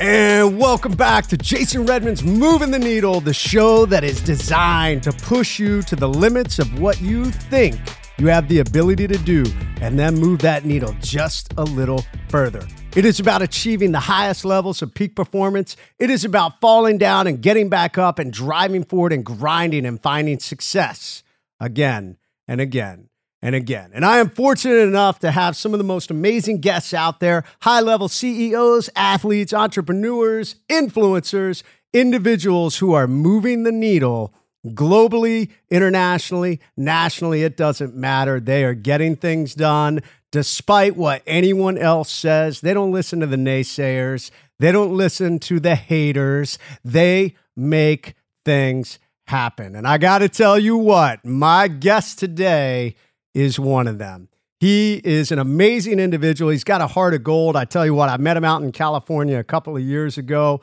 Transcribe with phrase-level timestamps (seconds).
[0.00, 5.12] And welcome back to Jason Redman's Moving the Needle, the show that is designed to
[5.12, 7.80] push you to the limits of what you think
[8.16, 9.44] you have the ability to do
[9.80, 12.64] and then move that needle just a little further.
[12.94, 15.76] It is about achieving the highest levels of peak performance.
[15.98, 20.00] It is about falling down and getting back up and driving forward and grinding and
[20.00, 21.24] finding success
[21.58, 23.07] again and again
[23.42, 23.90] and again.
[23.94, 27.44] And I am fortunate enough to have some of the most amazing guests out there
[27.60, 31.62] high level CEOs, athletes, entrepreneurs, influencers,
[31.92, 34.34] individuals who are moving the needle
[34.66, 37.42] globally, internationally, nationally.
[37.42, 38.40] It doesn't matter.
[38.40, 40.00] They are getting things done
[40.30, 42.60] despite what anyone else says.
[42.60, 46.58] They don't listen to the naysayers, they don't listen to the haters.
[46.84, 48.14] They make
[48.44, 49.76] things happen.
[49.76, 52.96] And I got to tell you what, my guest today
[53.38, 54.28] is one of them.
[54.60, 56.50] He is an amazing individual.
[56.50, 57.54] He's got a heart of gold.
[57.54, 60.60] I tell you what, I met him out in California a couple of years ago.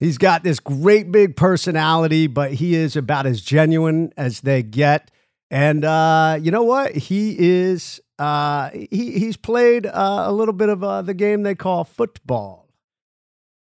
[0.00, 5.10] He's got this great big personality, but he is about as genuine as they get.
[5.50, 6.94] And uh, you know what?
[6.94, 8.00] He is.
[8.18, 12.67] Uh, he he's played uh, a little bit of uh, the game they call football.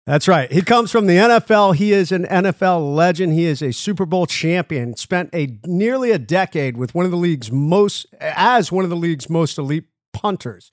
[0.05, 0.51] That's right.
[0.51, 1.75] He comes from the NFL.
[1.75, 3.33] He is an NFL legend.
[3.33, 4.95] He is a Super Bowl champion.
[4.95, 8.95] Spent a nearly a decade with one of the league's most as one of the
[8.95, 10.71] league's most elite punters.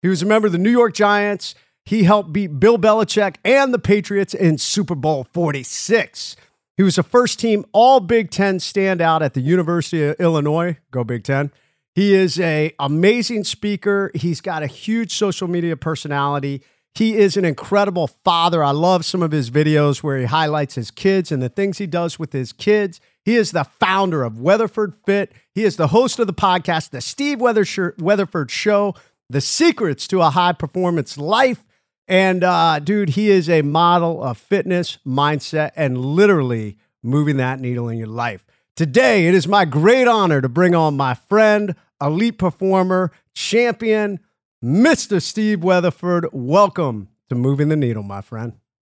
[0.00, 1.54] He was a member of the New York Giants.
[1.84, 6.36] He helped beat Bill Belichick and the Patriots in Super Bowl 46.
[6.76, 10.78] He was a first team All Big 10 standout at the University of Illinois.
[10.90, 11.52] Go Big 10.
[11.94, 14.10] He is a amazing speaker.
[14.14, 16.62] He's got a huge social media personality.
[16.94, 18.62] He is an incredible father.
[18.62, 21.86] I love some of his videos where he highlights his kids and the things he
[21.86, 23.00] does with his kids.
[23.24, 25.32] He is the founder of Weatherford Fit.
[25.54, 28.94] He is the host of the podcast, The Steve Weatherford Show,
[29.30, 31.64] The Secrets to a High Performance Life.
[32.08, 37.88] And uh, dude, he is a model of fitness, mindset, and literally moving that needle
[37.88, 38.44] in your life.
[38.76, 44.20] Today, it is my great honor to bring on my friend, elite performer, champion,
[44.62, 45.20] Mr.
[45.20, 48.52] Steve Weatherford, welcome to Moving the Needle, my friend.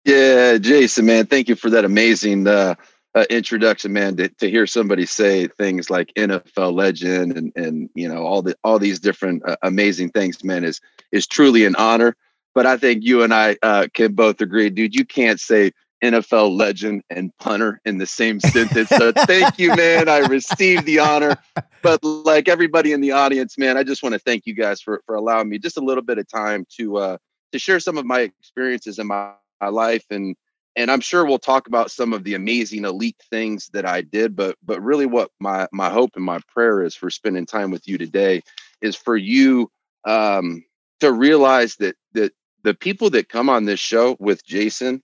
[0.03, 2.75] Yeah, Jason, man, thank you for that amazing uh,
[3.15, 4.17] uh, introduction, man.
[4.17, 8.57] To, to, hear somebody say things like NFL legend and and you know all the
[8.65, 10.81] all these different uh, amazing things, man, is
[11.13, 12.17] is truly an honor.
[12.53, 14.93] But I think you and I uh, can both agree, dude.
[14.93, 15.71] You can't say
[16.03, 18.89] NFL legend and punter in the same sentence.
[18.89, 20.09] So thank you, man.
[20.09, 21.37] I received the honor.
[21.81, 25.01] But like everybody in the audience, man, I just want to thank you guys for
[25.05, 27.17] for allowing me just a little bit of time to uh
[27.53, 29.31] to share some of my experiences in my,
[29.61, 30.35] my life and
[30.75, 34.35] and I'm sure we'll talk about some of the amazing elite things that I did,
[34.35, 37.87] but but really what my my hope and my prayer is for spending time with
[37.87, 38.41] you today
[38.81, 39.71] is for you
[40.05, 40.63] um
[40.99, 45.01] to realize that that the people that come on this show with Jason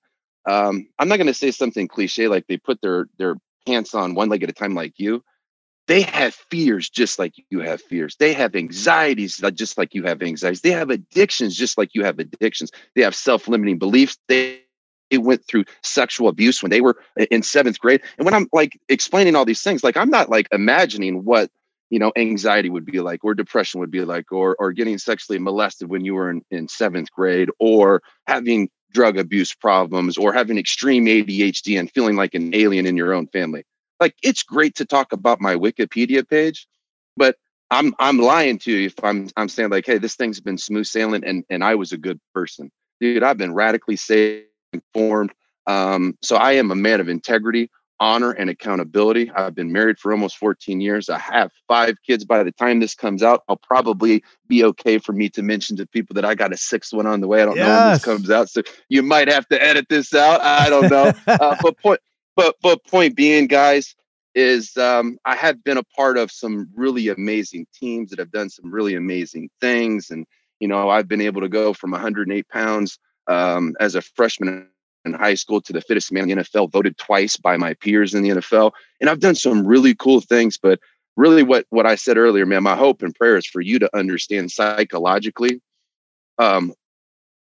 [0.49, 3.35] um, I'm not going to say something cliche like they put their their
[3.67, 5.23] pants on one leg at a time like you.
[5.87, 8.15] They have fears just like you have fears.
[8.19, 10.61] They have anxieties just like you have anxieties.
[10.61, 12.71] They have addictions just like you have addictions.
[12.95, 14.17] They have self-limiting beliefs.
[14.27, 14.61] They
[15.11, 16.97] they went through sexual abuse when they were
[17.31, 18.01] in seventh grade.
[18.17, 21.51] And when I'm like explaining all these things, like I'm not like imagining what
[21.91, 25.39] you know anxiety would be like or depression would be like or or getting sexually
[25.39, 30.57] molested when you were in, in seventh grade or having drug abuse problems or having
[30.57, 33.63] extreme ADHD and feeling like an alien in your own family.
[33.99, 36.67] Like it's great to talk about my Wikipedia page,
[37.17, 37.35] but
[37.71, 40.85] I'm I'm lying to you if I'm I'm saying like, hey, this thing's been smooth
[40.85, 42.71] sailing and and I was a good person.
[42.99, 45.31] Dude, I've been radically saved, informed.
[45.67, 49.29] Um, so I am a man of integrity honor and accountability.
[49.31, 51.09] I've been married for almost 14 years.
[51.09, 52.25] I have five kids.
[52.25, 55.87] By the time this comes out, I'll probably be okay for me to mention to
[55.87, 57.41] people that I got a sixth one on the way.
[57.41, 57.67] I don't yes.
[57.67, 60.41] know when this comes out, so you might have to edit this out.
[60.41, 61.13] I don't know.
[61.27, 61.99] uh, but point,
[62.35, 63.95] but but point being, guys,
[64.35, 68.49] is um, I have been a part of some really amazing teams that have done
[68.49, 70.25] some really amazing things, and
[70.59, 72.97] you know I've been able to go from 108 pounds
[73.27, 74.69] um, as a freshman
[75.05, 78.13] in high school to the fittest man in the NFL, voted twice by my peers
[78.13, 78.71] in the NFL.
[78.99, 80.79] And I've done some really cool things, but
[81.15, 83.97] really what what I said earlier, man, my hope and prayer is for you to
[83.97, 85.61] understand psychologically
[86.37, 86.73] um,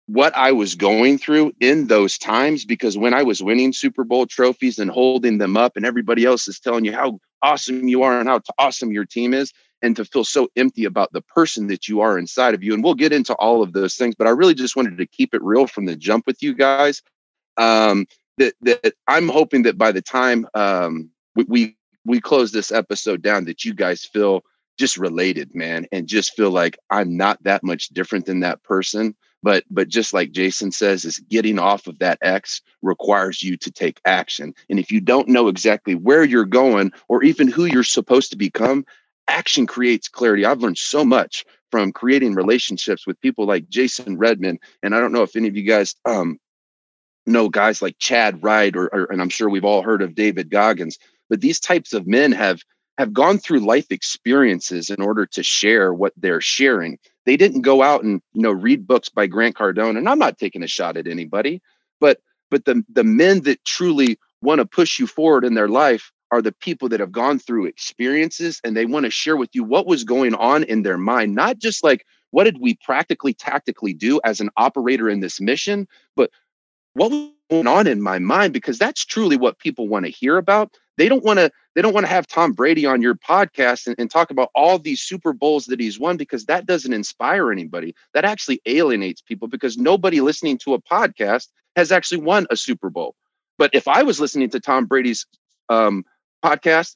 [0.07, 4.27] what I was going through in those times because when I was winning Super Bowl
[4.27, 8.21] trophies and holding them up and everybody else is telling you how awesome you are
[8.21, 9.53] and how awesome your team is
[9.83, 12.85] and to feel so empty about the person that you are inside of you and
[12.85, 15.43] we'll get into all of those things but I really just wanted to keep it
[15.43, 17.03] real from the jump with you guys
[17.57, 18.07] um,
[18.39, 23.23] that that I'm hoping that by the time um, we, we we close this episode
[23.23, 24.45] down, that you guys feel
[24.79, 29.15] just related, man, and just feel like I'm not that much different than that person,
[29.43, 33.71] but but just like jason says is getting off of that x requires you to
[33.71, 34.55] take action.
[34.69, 38.37] And if you don't know exactly where you're going or even who you're supposed to
[38.37, 38.85] become
[39.29, 40.45] action creates clarity.
[40.45, 45.11] I've learned so much from creating relationships with people like jason redman and i don't
[45.11, 46.39] know if any of you guys um,
[47.27, 50.51] know guys like chadd wright or, or and i'm sure we've all heard of david
[50.51, 50.99] goggins
[51.29, 52.61] but these types of men have
[52.99, 56.99] have gone through life experiences in order to share what they're sharing.
[57.27, 60.39] They didn't go out and you know read books by Grant Cardone, and I'm not
[60.39, 61.61] taking a shot at anybody,
[62.01, 66.13] but but the the men that truly want to push you forward in their life
[66.31, 69.63] are the people that have gone through experiences and they want to share with you
[69.63, 73.95] what was going on in their mind, not just like what did we practically tactically
[73.95, 75.87] do as an operator in this mission,
[76.17, 76.31] but
[76.95, 80.37] what was going on in my mind because that's truly what people want to hear
[80.39, 80.75] about.
[80.97, 83.97] They don't want to they don't want to have tom brady on your podcast and,
[83.99, 87.95] and, talk about all these super bowls that he's won because that doesn't inspire anybody.
[88.15, 92.91] That actually alienates people because nobody listening to a podcast has actually won a super
[92.91, 93.17] bowl.
[93.59, 95.27] But if i was listening to tom brady's
[95.69, 96.05] um,
[96.45, 96.95] podcast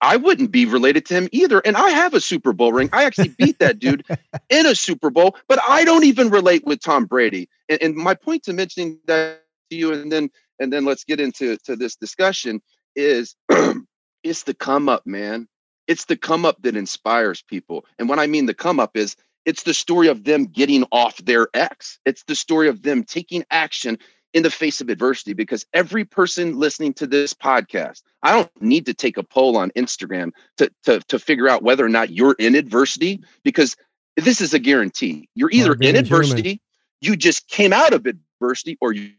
[0.00, 1.60] I wouldn't be related to him either.
[1.64, 2.88] And I have a Super Bowl ring.
[2.92, 4.04] I actually beat that dude
[4.48, 7.48] in a Super Bowl, but I don't even relate with Tom Brady.
[7.68, 11.20] And, and my point to mentioning that to you, and then and then let's get
[11.20, 12.60] into to this discussion
[12.96, 13.34] is
[14.22, 15.48] it's the come up, man.
[15.86, 17.84] It's the come up that inspires people.
[17.98, 21.16] And what I mean the come up is it's the story of them getting off
[21.18, 21.98] their ex.
[22.04, 23.98] It's the story of them taking action
[24.32, 28.86] in the face of adversity because every person listening to this podcast, I don't need
[28.86, 32.36] to take a poll on Instagram to, to, to figure out whether or not you're
[32.38, 33.76] in adversity because
[34.16, 35.28] this is a guarantee.
[35.34, 36.60] You're either in adversity, human.
[37.00, 39.12] you just came out of adversity, or you,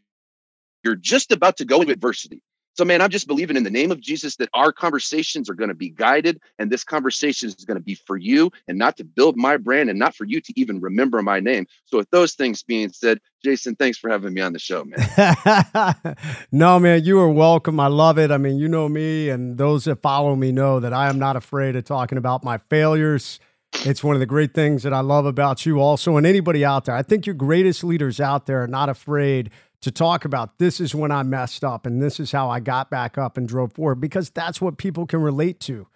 [0.84, 2.42] you're just about to go into adversity.
[2.74, 5.68] So, man, I'm just believing in the name of Jesus that our conversations are going
[5.68, 9.04] to be guided, and this conversation is going to be for you and not to
[9.04, 11.66] build my brand and not for you to even remember my name.
[11.84, 16.16] So, with those things being said, Jason, thanks for having me on the show, man.
[16.52, 17.78] no, man, you are welcome.
[17.78, 18.30] I love it.
[18.30, 21.36] I mean, you know me, and those that follow me know that I am not
[21.36, 23.38] afraid of talking about my failures.
[23.84, 26.84] It's one of the great things that I love about you, also, and anybody out
[26.84, 26.94] there.
[26.94, 29.50] I think your greatest leaders out there are not afraid
[29.82, 32.88] to talk about this is when I messed up and this is how I got
[32.88, 35.88] back up and drove forward because that's what people can relate to.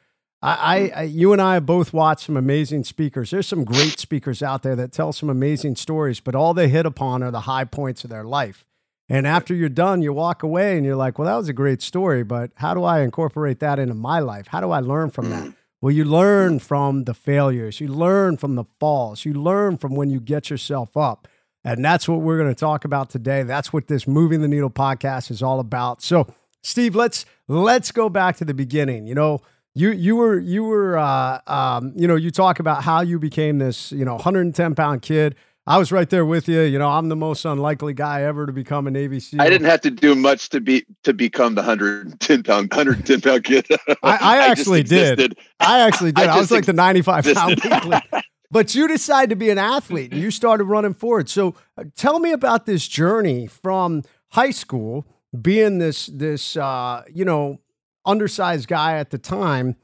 [0.42, 0.98] I, mm-hmm.
[0.98, 3.30] I, you and I have both watched some amazing speakers.
[3.30, 6.84] There's some great speakers out there that tell some amazing stories, but all they hit
[6.84, 8.64] upon are the high points of their life.
[9.08, 11.80] And after you're done, you walk away and you're like, well, that was a great
[11.80, 14.48] story, but how do I incorporate that into my life?
[14.48, 15.44] How do I learn from that?
[15.44, 15.54] Mm.
[15.80, 20.10] Well, you learn from the failures, you learn from the falls, you learn from when
[20.10, 21.28] you get yourself up.
[21.66, 23.42] And that's what we're going to talk about today.
[23.42, 26.00] That's what this Moving the Needle podcast is all about.
[26.00, 26.32] So,
[26.62, 29.08] Steve, let's let's go back to the beginning.
[29.08, 29.40] You know,
[29.74, 33.58] you you were you were uh, um, you know you talk about how you became
[33.58, 35.34] this you know 110 pound kid.
[35.66, 36.60] I was right there with you.
[36.60, 39.42] You know, I'm the most unlikely guy ever to become a Navy SEAL.
[39.42, 43.42] I didn't have to do much to be to become the 110 pound 110 pound
[43.42, 43.66] kid.
[43.88, 45.36] I, I, actually I did.
[45.58, 46.28] I actually did.
[46.28, 47.60] I, I was like the 95 pound.
[48.50, 51.28] But you decided to be an athlete and you started running forward.
[51.28, 55.06] So uh, tell me about this journey from high school,
[55.40, 57.60] being this this uh, you know
[58.04, 59.76] undersized guy at the time,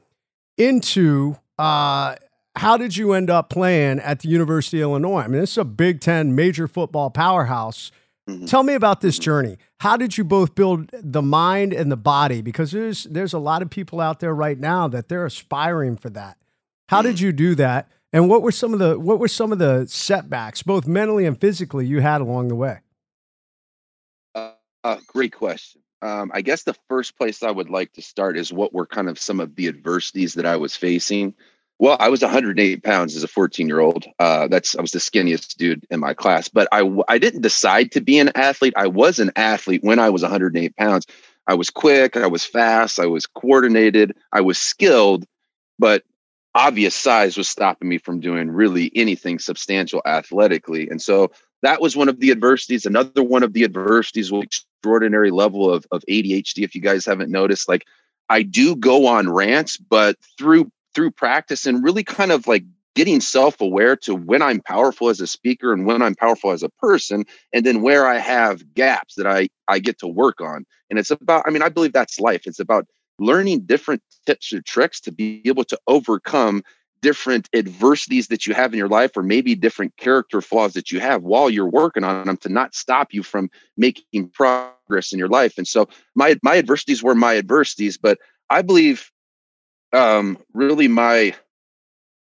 [0.57, 2.15] into uh,
[2.55, 5.21] how did you end up playing at the University of Illinois?
[5.21, 7.91] I mean, this is a Big Ten major football powerhouse.
[8.29, 8.45] Mm-hmm.
[8.45, 9.57] Tell me about this journey.
[9.81, 12.41] How did you both build the mind and the body?
[12.41, 16.09] Because there's there's a lot of people out there right now that they're aspiring for
[16.11, 16.37] that.
[16.87, 17.25] How did mm-hmm.
[17.25, 17.89] you do that?
[18.13, 21.39] And what were some of the what were some of the setbacks, both mentally and
[21.39, 22.79] physically, you had along the way?
[24.35, 24.51] Uh,
[24.83, 25.81] uh, great question.
[26.03, 29.09] Um, I guess the first place I would like to start is what were kind
[29.09, 31.33] of some of the adversities that I was facing.
[31.79, 34.05] Well, I was 108 pounds as a 14 year old.
[34.19, 37.91] Uh, that's I was the skinniest dude in my class, but I I didn't decide
[37.93, 38.75] to be an athlete.
[38.77, 41.07] I was an athlete when I was 108 pounds.
[41.47, 45.25] I was quick, I was fast, I was coordinated, I was skilled,
[45.77, 46.03] but
[46.55, 50.89] obvious size was stopping me from doing really anything substantial athletically.
[50.89, 51.31] And so
[51.61, 52.85] that was one of the adversities.
[52.85, 56.63] Another one of the adversities was extraordinary level of, of ADHD.
[56.63, 57.85] If you guys haven't noticed, like
[58.29, 62.63] I do go on rants, but through through practice and really kind of like
[62.95, 66.69] getting self-aware to when I'm powerful as a speaker and when I'm powerful as a
[66.69, 70.65] person, and then where I have gaps that I I get to work on.
[70.89, 72.43] And it's about, I mean, I believe that's life.
[72.45, 72.85] It's about
[73.23, 76.63] learning different tips or tricks to be able to overcome
[77.01, 81.01] different adversities that you have in your life or maybe different character flaws that you
[81.01, 85.27] have while you're working on them to not stop you from making progress in your
[85.27, 85.57] life.
[85.57, 88.17] And so my my adversities were my adversities but
[88.49, 89.11] i believe
[89.91, 91.35] um really my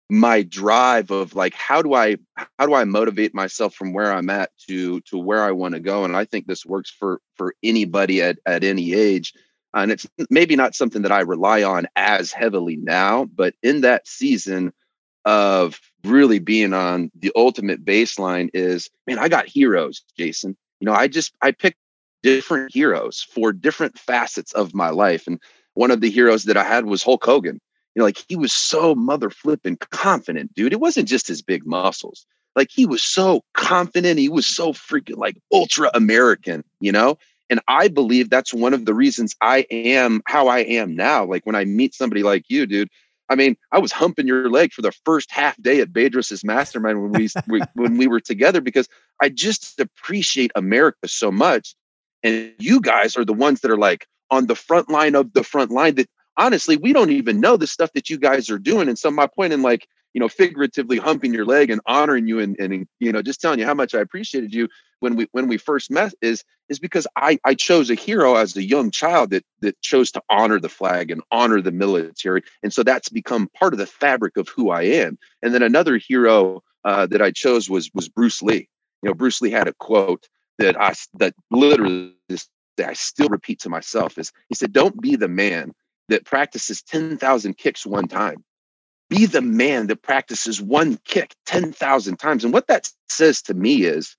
[0.08, 2.16] my drive of like how do i
[2.58, 5.80] how do i motivate myself from where i'm at to to where i want to
[5.80, 6.04] go?
[6.04, 9.34] And i think this works for for anybody at at any age
[9.74, 13.80] Uh, and it's maybe not something that i rely on as heavily now but in
[13.80, 14.72] that season
[15.24, 20.94] of really being on the ultimate baseline is man i got heroes jason you know
[20.94, 21.78] i just i picked
[22.22, 25.40] different heroes for different facets of my life and
[25.74, 27.60] one of the heroes that i had was hulk hogan
[27.94, 30.72] you know, like he was so mother flipping confident, dude.
[30.72, 32.24] It wasn't just his big muscles.
[32.56, 34.18] Like he was so confident.
[34.18, 37.18] He was so freaking like ultra American, you know?
[37.50, 41.24] And I believe that's one of the reasons I am how I am now.
[41.24, 42.88] Like when I meet somebody like you, dude,
[43.28, 47.02] I mean, I was humping your leg for the first half day at Bedros's mastermind
[47.02, 48.88] when we, we when we were together because
[49.20, 51.74] I just appreciate America so much.
[52.22, 55.44] And you guys are the ones that are like on the front line of the
[55.44, 58.88] front line that honestly, we don't even know the stuff that you guys are doing.
[58.88, 62.40] And so my point in like, you know, figuratively humping your leg and honoring you
[62.40, 64.68] and, and you know, just telling you how much I appreciated you
[65.00, 68.56] when we when we first met is is because I I chose a hero as
[68.56, 72.42] a young child that that chose to honor the flag and honor the military.
[72.62, 75.18] And so that's become part of the fabric of who I am.
[75.42, 78.68] And then another hero uh, that I chose was was Bruce Lee.
[79.02, 82.14] You know, Bruce Lee had a quote that I that literally
[82.80, 85.72] that I still repeat to myself is he said, Don't be the man
[86.08, 88.42] that practices 10,000 kicks one time.
[89.10, 92.44] Be the man that practices one kick 10,000 times.
[92.44, 94.16] And what that says to me is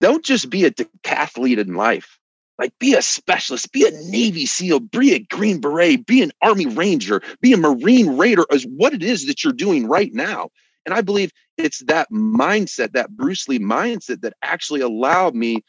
[0.00, 2.18] don't just be a decathlete in life.
[2.58, 6.66] Like, be a specialist, be a Navy SEAL, be a Green Beret, be an Army
[6.66, 10.48] Ranger, be a Marine Raider, is what it is that you're doing right now.
[10.86, 15.64] And I believe it's that mindset, that Bruce Lee mindset, that actually allowed me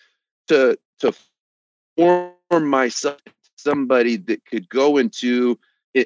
[0.47, 1.13] to, to
[1.97, 3.19] form myself
[3.57, 5.59] somebody that could go into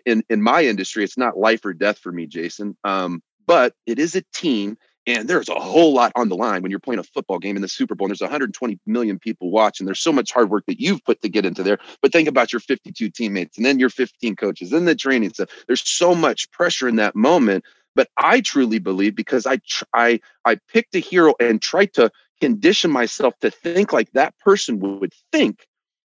[0.06, 4.00] in in my industry it's not life or death for me jason um, but it
[4.00, 7.04] is a team and there's a whole lot on the line when you're playing a
[7.04, 8.06] football game in the Super Bowl.
[8.06, 9.86] And there's 120 million people watching.
[9.86, 11.80] There's so much hard work that you've put to get into there.
[12.02, 15.50] But think about your 52 teammates and then your 15 coaches and the training stuff.
[15.66, 17.66] There's so much pressure in that moment.
[17.96, 19.60] But I truly believe because I
[19.94, 24.80] I I picked a hero and tried to condition myself to think like that person
[24.80, 25.68] would think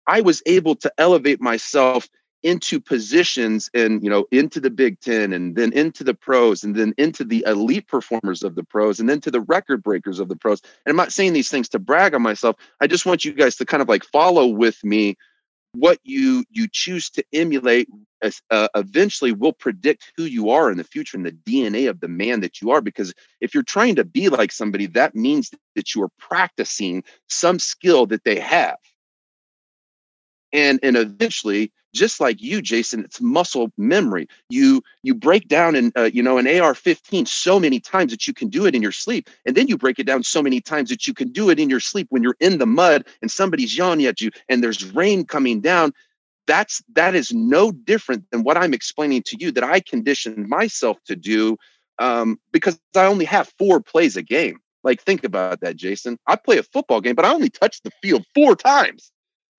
[0.07, 2.09] I was able to elevate myself
[2.43, 6.77] into positions and you know into the big 10 and then into the pros and
[6.77, 10.29] then into the elite performers of the pros and then to the record breakers of
[10.29, 10.61] the pros.
[10.85, 12.57] And i'm not saying these things to brag on myself.
[12.81, 15.17] I just want you guys to kind of like follow with me
[15.73, 17.89] what you you choose to emulate
[18.51, 22.09] uh, eventually will predict who you are in the future and the dna of the
[22.09, 22.81] man that you are.
[22.81, 27.59] Because if you're trying to be like somebody that means that you are practicing some
[27.59, 28.77] skill that they have
[30.53, 34.27] and and eventually just like you jason it's muscle memory.
[34.49, 38.35] You you break down in uh, you know an ar-15 so many times that you
[38.35, 40.89] can do it in your sleep and then you break it down so many times
[40.91, 43.77] that you can do it in your sleep when you're in the mud and somebody's
[43.77, 45.93] yelling at you and there's rain coming down.
[46.47, 50.97] That's that is no different than what i'm explaining to you that i conditioned myself
[51.07, 51.57] to do
[51.99, 54.59] um, because i only have four plays a game.
[54.85, 56.19] Like think about that jason.
[56.27, 59.11] I play a football game but i only touch the field four times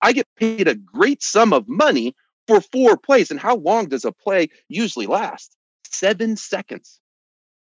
[0.02, 2.14] I get paid a great sum of money
[2.46, 3.30] for four plays.
[3.30, 5.56] And how long does a play usually last?
[5.84, 7.00] Seven seconds.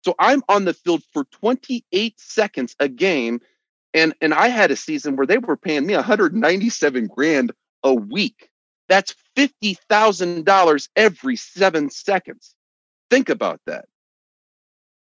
[0.05, 3.41] So I'm on the field for 28 seconds a game.
[3.95, 8.49] And, and I had a season where they were paying me 197 grand a week.
[8.89, 12.55] That's $50,000 every seven seconds.
[13.11, 13.87] Think about that.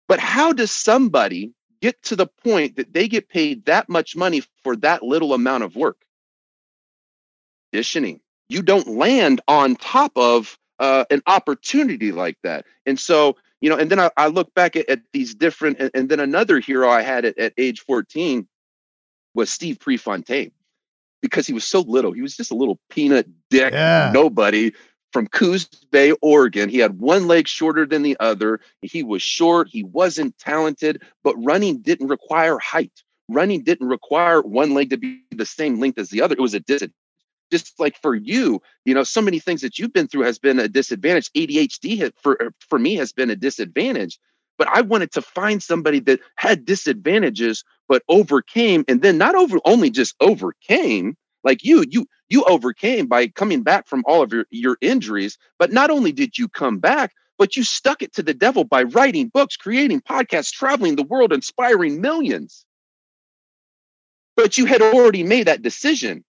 [0.09, 4.43] But how does somebody get to the point that they get paid that much money
[4.63, 5.97] for that little amount of work?
[7.73, 8.21] Conditioning.
[8.49, 12.67] You don't land on top of uh, an opportunity like that.
[12.87, 15.91] And so, you know, and then I, I look back at, at, these different, and,
[15.95, 18.47] and, then another hero I had at, at age 14
[19.35, 20.51] was Steve Prefontaine
[21.23, 22.13] because he was so little.
[22.13, 24.11] He was just a little peanut dick, yeah.
[24.13, 24.73] nobody
[25.13, 26.69] from Coos Bay, Oregon.
[26.69, 28.61] He had one leg shorter than the other.
[28.81, 29.69] He was short.
[29.69, 33.03] He wasn't talented, but running didn't require height.
[33.29, 36.35] Running didn't require one leg to be the same length as the other.
[36.35, 36.97] It was a disadvantage
[37.53, 40.59] just like for you you know so many things that you've been through has been
[40.59, 41.31] a disadvantage.
[41.37, 44.19] Adhd for for me has been a disadvantage
[44.59, 49.59] but i wanted to find somebody that had disadvantages but overcame and then not over
[49.65, 54.47] only just overcame like you you you overcame by coming back from all of your
[54.51, 58.35] your injuries but not only did you come back but you stuck it to the
[58.35, 62.65] devil by writing books creating podcasts traveling the world inspiring millions.
[64.37, 66.25] But you had already made that decision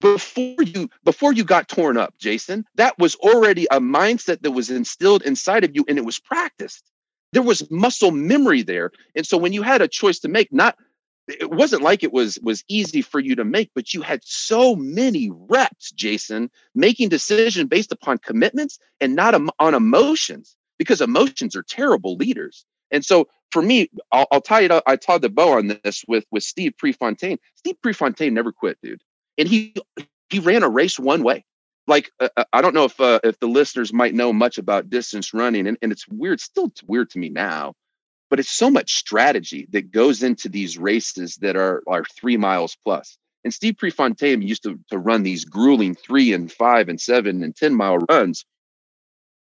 [0.00, 4.70] before you before you got torn up jason that was already a mindset that was
[4.70, 6.88] instilled inside of you and it was practiced
[7.32, 8.90] there was muscle memory there.
[9.14, 10.76] And so when you had a choice to make, not
[11.26, 14.74] it wasn't like it was was easy for you to make, but you had so
[14.74, 21.62] many reps, Jason, making decision based upon commitments and not on emotions because emotions are
[21.62, 22.64] terrible leaders.
[22.90, 24.84] And so for me, I'll, I'll tie it up.
[24.86, 27.38] I tied the bow on this with with Steve Prefontaine.
[27.56, 29.02] Steve Prefontaine never quit, dude,
[29.38, 29.74] and he
[30.28, 31.44] he ran a race one way.
[31.86, 34.90] Like uh, uh, I don't know if uh, if the listeners might know much about
[34.90, 37.72] distance running, and, and it's weird, still weird to me now,
[38.28, 42.76] but it's so much strategy that goes into these races that are are three miles
[42.84, 43.16] plus.
[43.44, 47.56] And Steve Prefontaine used to, to run these grueling three and five and seven and
[47.56, 48.44] 10 mile runs.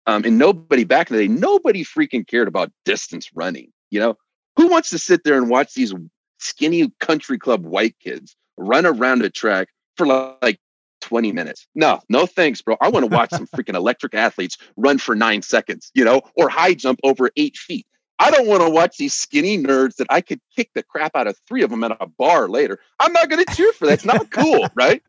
[0.06, 3.72] Um, and nobody back in the day, nobody freaking cared about distance running.
[3.90, 4.16] You know,
[4.56, 5.94] who wants to sit there and watch these
[6.38, 10.58] skinny country club white kids run around a track for like
[11.02, 11.66] 20 minutes?
[11.74, 12.76] No, no thanks, bro.
[12.80, 16.48] I want to watch some freaking electric athletes run for nine seconds, you know, or
[16.48, 17.86] high jump over eight feet.
[18.18, 21.26] I don't want to watch these skinny nerds that I could kick the crap out
[21.26, 22.78] of three of them at a bar later.
[22.98, 23.94] I'm not going to cheer for that.
[23.94, 25.02] It's not cool, right?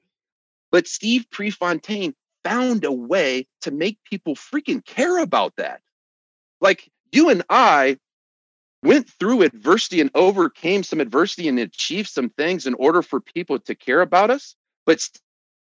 [0.71, 2.13] But Steve Prefontaine
[2.43, 5.81] found a way to make people freaking care about that.
[6.59, 7.97] Like you and I
[8.83, 13.59] went through adversity and overcame some adversity and achieved some things in order for people
[13.59, 14.55] to care about us.
[14.87, 15.07] But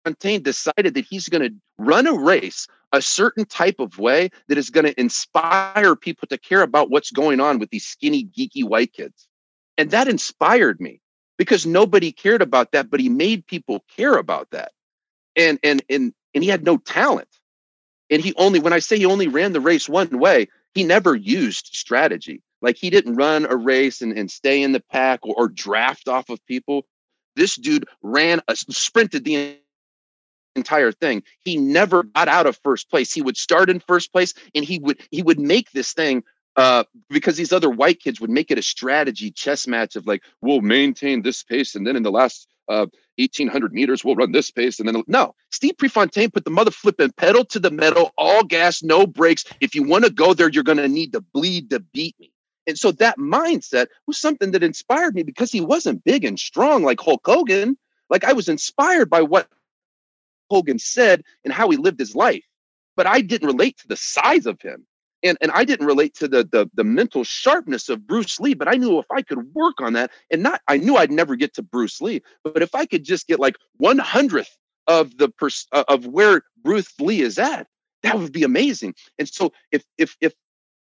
[0.03, 4.57] Fontaine decided that he's going to run a race a certain type of way that
[4.57, 8.63] is going to inspire people to care about what's going on with these skinny, geeky
[8.63, 9.27] white kids.
[9.77, 10.99] And that inspired me
[11.37, 14.71] because nobody cared about that, but he made people care about that.
[15.35, 17.29] And and and and he had no talent.
[18.11, 21.15] And he only, when I say he only ran the race one way, he never
[21.15, 22.43] used strategy.
[22.61, 26.07] Like he didn't run a race and, and stay in the pack or, or draft
[26.07, 26.85] off of people.
[27.35, 29.57] This dude ran a sprinted the
[30.55, 31.23] entire thing.
[31.39, 33.11] He never got out of first place.
[33.11, 36.23] He would start in first place and he would he would make this thing
[36.55, 40.23] uh, because these other white kids would make it a strategy chess match of like,
[40.41, 41.75] we'll maintain this pace.
[41.75, 42.85] And then in the last uh,
[43.17, 44.79] 1800 meters, we'll run this pace.
[44.79, 48.83] And then, no, Steve Prefontaine put the mother flipping pedal to the metal, all gas,
[48.83, 49.45] no brakes.
[49.61, 52.32] If you want to go there, you're going to need to bleed to beat me.
[52.67, 56.83] And so that mindset was something that inspired me because he wasn't big and strong
[56.83, 57.77] like Hulk Hogan.
[58.09, 59.47] Like I was inspired by what
[60.49, 62.43] Hogan said and how he lived his life,
[62.95, 64.85] but I didn't relate to the size of him.
[65.25, 68.67] And, and I didn't relate to the, the the mental sharpness of Bruce Lee, but
[68.67, 71.53] I knew if I could work on that, and not I knew I'd never get
[71.53, 74.53] to Bruce Lee, but if I could just get like one hundredth
[74.87, 77.67] of the pers- uh, of where Bruce Lee is at,
[78.01, 78.95] that would be amazing.
[79.17, 80.33] And so if if if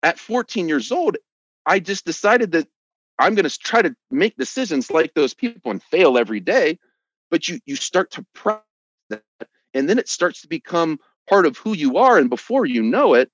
[0.02, 1.16] at 14 years old,
[1.66, 2.68] I just decided that
[3.18, 6.78] I'm going to try to make decisions like those people and fail every day.
[7.30, 8.64] But you you start to practice
[9.10, 9.22] that,
[9.72, 12.18] and then it starts to become part of who you are.
[12.18, 13.30] And before you know it,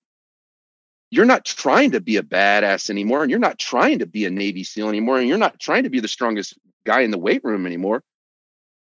[1.11, 4.31] you're not trying to be a badass anymore, and you're not trying to be a
[4.31, 7.43] Navy SEAL anymore, and you're not trying to be the strongest guy in the weight
[7.43, 8.03] room anymore.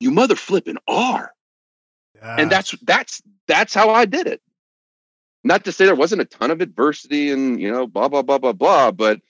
[0.01, 1.33] You mother flipping are.
[2.16, 2.37] Yeah.
[2.38, 4.40] And that's that's that's how I did it
[5.45, 8.39] not to say there wasn't a ton of adversity and you know blah blah blah
[8.39, 9.21] blah blah but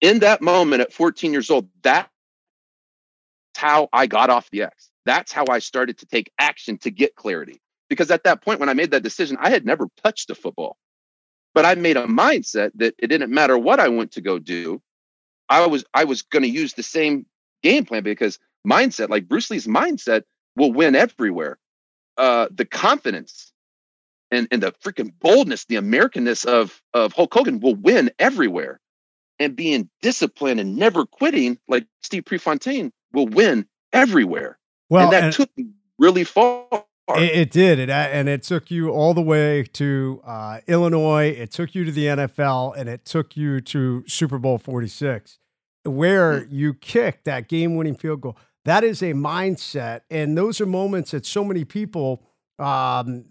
[0.00, 2.08] in that moment at 14 years old that's
[3.56, 4.90] how i got off the x.
[5.04, 7.60] That's how i started to take action to get clarity.
[7.88, 10.76] Because at that point when i made that decision i had never touched a football.
[11.54, 14.82] But i made a mindset that it didn't matter what i went to go do
[15.48, 17.26] i was i was going to use the same
[17.62, 20.22] game plan because mindset like bruce lee's mindset
[20.56, 21.58] will win everywhere.
[22.18, 23.52] Uh the confidence
[24.30, 28.80] and, and the freaking boldness, the Americanness of, of Hulk Hogan will win everywhere.
[29.38, 34.58] And being disciplined and never quitting, like Steve Prefontaine, will win everywhere.
[34.88, 35.50] Well, and that and took
[35.98, 36.64] really far.
[37.10, 41.28] It, it did, it, and it took you all the way to uh, Illinois.
[41.28, 45.38] It took you to the NFL, and it took you to Super Bowl Forty Six,
[45.84, 46.54] where mm-hmm.
[46.54, 48.36] you kicked that game-winning field goal.
[48.64, 52.22] That is a mindset, and those are moments that so many people
[52.58, 53.26] um,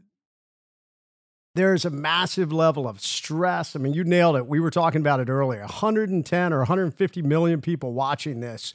[1.56, 3.76] there's a massive level of stress.
[3.76, 4.46] I mean, you nailed it.
[4.46, 8.74] We were talking about it earlier 110 or 150 million people watching this.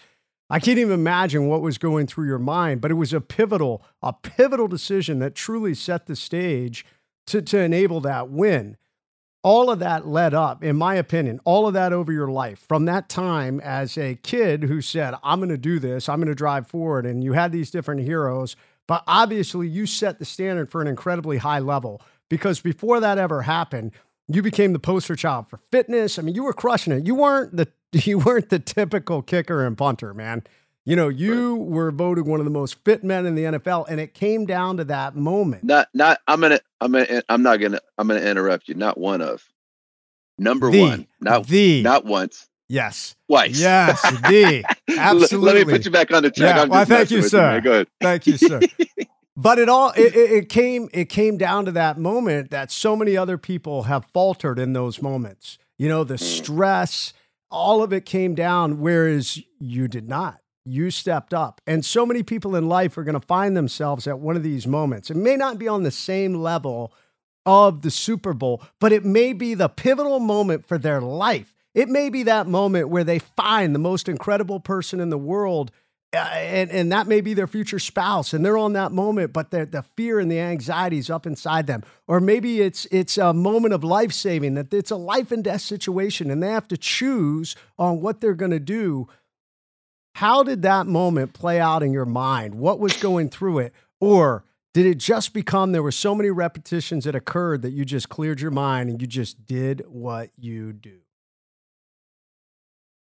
[0.48, 3.84] I can't even imagine what was going through your mind, but it was a pivotal,
[4.02, 6.84] a pivotal decision that truly set the stage
[7.28, 8.76] to, to enable that win.
[9.42, 12.86] All of that led up, in my opinion, all of that over your life from
[12.86, 16.34] that time as a kid who said, I'm going to do this, I'm going to
[16.34, 17.06] drive forward.
[17.06, 18.56] And you had these different heroes,
[18.88, 23.42] but obviously you set the standard for an incredibly high level because before that ever
[23.42, 23.92] happened,
[24.28, 26.18] you became the poster child for fitness.
[26.18, 27.06] I mean, you were crushing it.
[27.06, 30.44] You weren't the you weren't the typical kicker and punter, man.
[30.86, 31.66] You know, you right.
[31.66, 34.78] were voted one of the most fit men in the NFL, and it came down
[34.78, 35.62] to that moment.
[35.62, 36.20] Not, not.
[36.26, 38.74] I'm gonna, I'm gonna, I'm not gonna, I'm gonna interrupt you.
[38.74, 39.46] Not one of,
[40.38, 40.80] Number The.
[40.80, 41.06] one.
[41.20, 42.48] Not the not once.
[42.68, 43.60] yes, Twice.
[43.60, 44.64] yes, the
[44.96, 45.52] absolutely.
[45.52, 46.56] Let me put you back on the track.
[46.56, 47.52] Yeah, I'm well, thank you, sir.
[47.52, 47.62] man.
[47.62, 47.88] Go ahead.
[48.00, 48.60] Thank you, sir.
[49.40, 53.16] but it all it, it, came it came down to that moment that so many
[53.16, 55.58] other people have faltered in those moments.
[55.78, 57.14] You know, the stress,
[57.50, 60.40] all of it came down, whereas you did not.
[60.66, 61.62] You stepped up.
[61.66, 64.66] And so many people in life are going to find themselves at one of these
[64.66, 65.10] moments.
[65.10, 66.92] It may not be on the same level
[67.46, 71.54] of the Super Bowl, but it may be the pivotal moment for their life.
[71.74, 75.70] It may be that moment where they find the most incredible person in the world,
[76.12, 79.64] and, and that may be their future spouse, and they're on that moment, but the,
[79.64, 81.84] the fear and the anxiety is up inside them.
[82.08, 85.60] Or maybe it's it's a moment of life saving, that it's a life and death
[85.60, 89.08] situation, and they have to choose on what they're going to do.
[90.16, 92.56] How did that moment play out in your mind?
[92.56, 93.72] What was going through it?
[94.00, 94.44] Or
[94.74, 98.40] did it just become there were so many repetitions that occurred that you just cleared
[98.40, 100.98] your mind and you just did what you do?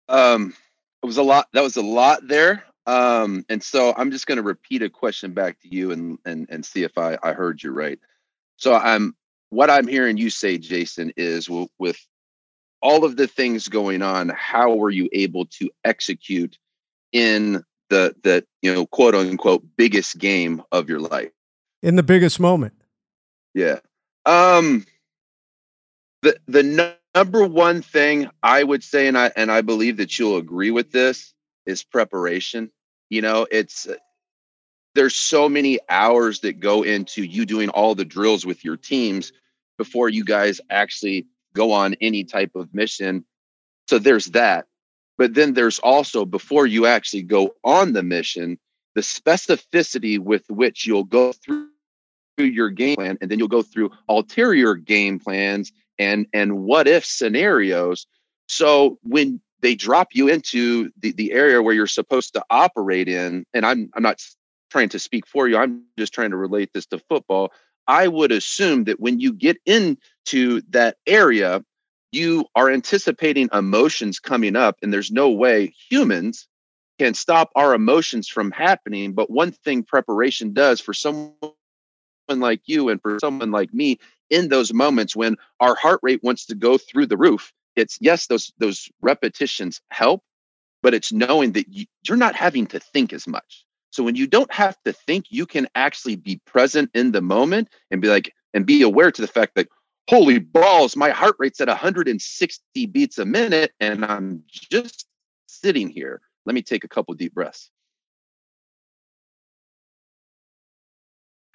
[0.08, 0.54] Um,
[1.02, 1.48] it was a lot.
[1.52, 2.64] That was a lot there.
[2.86, 6.46] Um, and so I'm just going to repeat a question back to you and and
[6.50, 7.98] and see if I I heard you right.
[8.56, 9.16] So I'm
[9.50, 11.98] what I'm hearing you say, Jason, is w- with
[12.82, 16.58] all of the things going on, how were you able to execute
[17.12, 21.32] in the the you know quote unquote biggest game of your life?
[21.82, 22.74] In the biggest moment.
[23.54, 23.80] Yeah.
[24.24, 24.86] Um
[26.22, 30.18] the the nu- number one thing I would say and I and I believe that
[30.18, 31.32] you'll agree with this
[31.64, 32.70] is preparation.
[33.10, 33.94] You know, it's uh,
[34.94, 39.32] there's so many hours that go into you doing all the drills with your teams
[39.78, 43.24] before you guys actually go on any type of mission.
[43.88, 44.66] So there's that.
[45.18, 48.58] But then there's also before you actually go on the mission,
[48.94, 51.68] the specificity with which you'll go through
[52.38, 57.04] your game plan and then you'll go through ulterior game plans and and what if
[57.04, 58.06] scenarios
[58.46, 63.44] so when they drop you into the, the area where you're supposed to operate in
[63.54, 64.22] and i'm i'm not
[64.70, 67.52] trying to speak for you i'm just trying to relate this to football.
[67.88, 71.64] I would assume that when you get into that area
[72.10, 76.48] you are anticipating emotions coming up and there's no way humans
[76.98, 81.52] can stop our emotions from happening but one thing preparation does for someone
[82.28, 83.98] like you and for someone like me
[84.30, 88.26] in those moments when our heart rate wants to go through the roof it's yes
[88.26, 90.22] those those repetitions help
[90.82, 93.64] but it's knowing that you, you're not having to think as much.
[93.90, 97.70] So when you don't have to think you can actually be present in the moment
[97.90, 99.68] and be like and be aware to the fact that
[100.08, 105.06] holy balls my heart rate's at 160 beats a minute and i'm just
[105.48, 106.20] sitting here.
[106.44, 107.70] Let me take a couple deep breaths.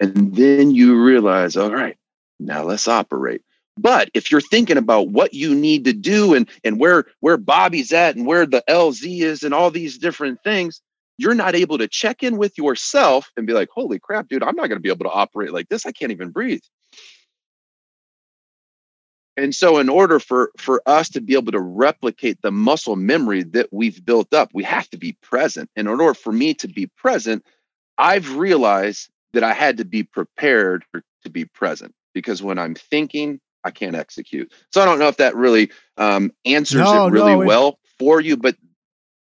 [0.00, 1.96] And then you realize all right
[2.38, 3.42] now let's operate
[3.78, 7.92] but if you're thinking about what you need to do and and where where bobby's
[7.92, 10.80] at and where the lz is and all these different things
[11.18, 14.56] you're not able to check in with yourself and be like holy crap dude i'm
[14.56, 15.86] not going to be able to operate like this.
[15.86, 16.62] I can't even breathe.
[19.36, 23.42] And so in order for for us to be able to replicate the muscle memory
[23.44, 25.70] that we've built up we have to be present.
[25.76, 27.44] And in order for me to be present
[27.98, 30.84] i've realized that i had to be prepared
[31.22, 34.52] to be present because when i'm thinking i can't execute.
[34.70, 37.78] So i don't know if that really um, answers No, it really no, it- well
[37.98, 38.56] for you but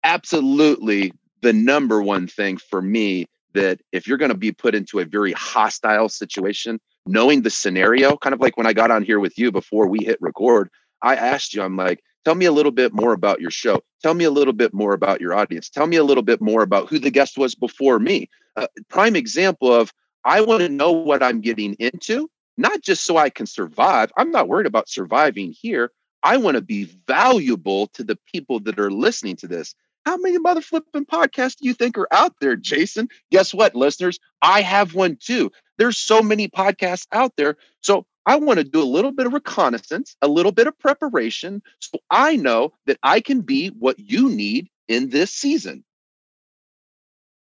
[0.03, 4.99] absolutely the number one thing for me that if you're going to be put into
[4.99, 9.19] a very hostile situation knowing the scenario kind of like when i got on here
[9.19, 10.69] with you before we hit record
[11.01, 13.81] i asked you i'm like tell me a little bit more about your show.
[14.03, 15.69] Tell me a little bit more about your audience.
[15.69, 18.29] Tell me a little bit more about who the guest was before me.
[18.55, 19.93] Uh, prime example of
[20.25, 24.31] i want to know what i'm getting into not just so i can survive i'm
[24.31, 25.91] not worried about surviving here
[26.23, 30.37] i want to be valuable to the people that are listening to this how many
[30.39, 33.07] mother flipping podcasts do you think are out there, Jason?
[33.31, 34.19] Guess what, listeners?
[34.41, 35.51] I have one too.
[35.77, 37.55] There's so many podcasts out there.
[37.81, 41.61] So I want to do a little bit of reconnaissance, a little bit of preparation,
[41.79, 45.83] so I know that I can be what you need in this season.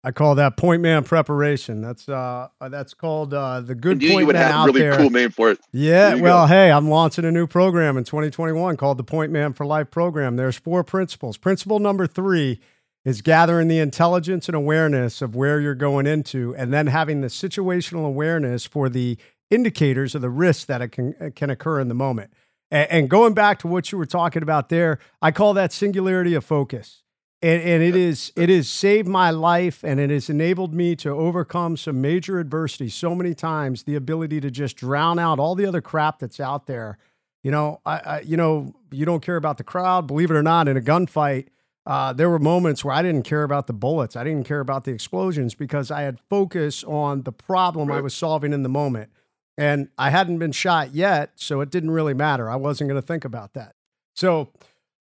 [0.06, 1.82] I call that point man preparation.
[1.82, 4.66] That's uh that's called uh the good knew you point would man have a out
[4.68, 4.98] really there.
[4.98, 5.60] cool name for it.
[5.72, 6.48] Yeah, well, go.
[6.48, 10.36] hey, I'm launching a new program in 2021 called the Point Man for Life program.
[10.36, 11.38] There's four principles.
[11.38, 12.60] Principle number 3
[13.04, 17.28] is gathering the intelligence and awareness of where you're going into and then having the
[17.28, 19.18] situational awareness for the
[19.50, 22.32] indicators of the risks that it can uh, can occur in the moment.
[22.70, 26.36] And, and going back to what you were talking about there, I call that singularity
[26.36, 27.02] of focus.
[27.46, 31.10] And, and it is it has saved my life and it has enabled me to
[31.12, 35.68] overcome some major adversity so many times the ability to just drown out all the
[35.68, 36.98] other crap that's out there
[37.46, 40.08] You know, I, I you know, you don't care about the crowd.
[40.08, 41.46] Believe it or not, in a gunfight,
[41.86, 44.16] uh, there were moments where I didn't care about the bullets.
[44.16, 48.00] I didn't care about the explosions because I had focus on the problem right.
[48.00, 49.12] I was solving in the moment.
[49.60, 52.50] And I hadn't been shot yet, so it didn't really matter.
[52.50, 53.76] I wasn't going to think about that.
[54.16, 54.50] So,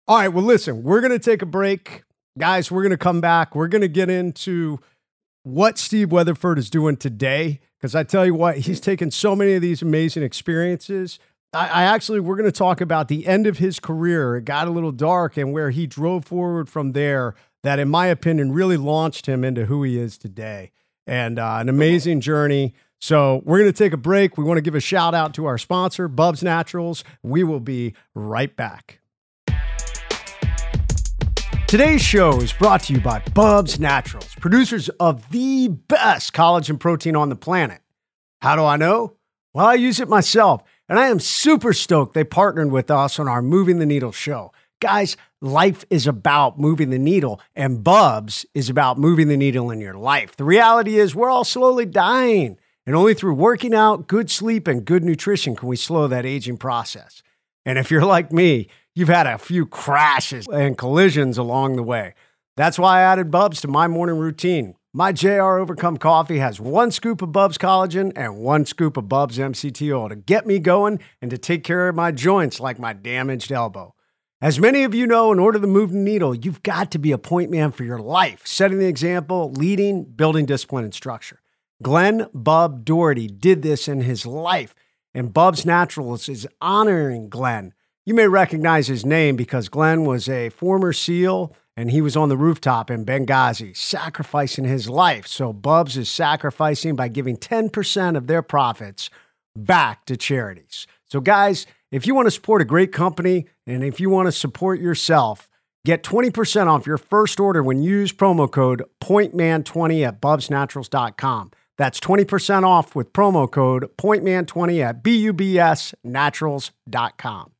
[0.06, 2.02] all right, well, listen, we're going to take a break.
[2.36, 3.54] Guys, we're going to come back.
[3.54, 4.80] We're going to get into
[5.44, 7.60] what Steve Weatherford is doing today.
[7.78, 11.20] Because I tell you what, he's taken so many of these amazing experiences.
[11.52, 14.36] I, I actually, we're going to talk about the end of his career.
[14.36, 18.06] It got a little dark and where he drove forward from there, that, in my
[18.06, 20.72] opinion, really launched him into who he is today.
[21.06, 22.74] And uh, an amazing journey.
[23.00, 24.36] So we're going to take a break.
[24.36, 27.04] We want to give a shout out to our sponsor, Bubs Naturals.
[27.22, 29.00] We will be right back.
[31.74, 37.16] Today's show is brought to you by Bubs Naturals, producers of the best collagen protein
[37.16, 37.80] on the planet.
[38.40, 39.16] How do I know?
[39.52, 43.26] Well, I use it myself, and I am super stoked they partnered with us on
[43.26, 44.52] our Moving the Needle show.
[44.80, 49.80] Guys, life is about moving the needle, and Bubs is about moving the needle in
[49.80, 50.36] your life.
[50.36, 52.56] The reality is, we're all slowly dying,
[52.86, 56.58] and only through working out, good sleep, and good nutrition can we slow that aging
[56.58, 57.24] process.
[57.66, 62.14] And if you're like me, you've had a few crashes and collisions along the way.
[62.56, 64.76] That's why I added Bubs to my morning routine.
[64.92, 69.38] My JR Overcome coffee has one scoop of Bubs collagen and one scoop of Bubs
[69.38, 72.92] MCT oil to get me going and to take care of my joints like my
[72.92, 73.92] damaged elbow.
[74.40, 77.10] As many of you know, in order to move the needle, you've got to be
[77.10, 81.40] a point man for your life, setting the example, leading, building discipline and structure.
[81.82, 84.76] Glen Bub Doherty did this in his life,
[85.12, 87.73] and Bubs Naturals is honoring Glen
[88.06, 92.28] you may recognize his name because Glen was a former SEAL and he was on
[92.28, 95.26] the rooftop in Benghazi sacrificing his life.
[95.26, 99.10] So Bubs is sacrificing by giving 10% of their profits
[99.56, 100.86] back to charities.
[101.04, 104.32] So, guys, if you want to support a great company and if you want to
[104.32, 105.48] support yourself,
[105.84, 111.52] get 20% off your first order when you use promo code POINTMAN20 at bubsnaturals.com.
[111.76, 117.53] That's 20% off with promo code POINTMAN20 at bubsnaturals.com.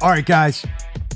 [0.00, 0.64] All right, guys.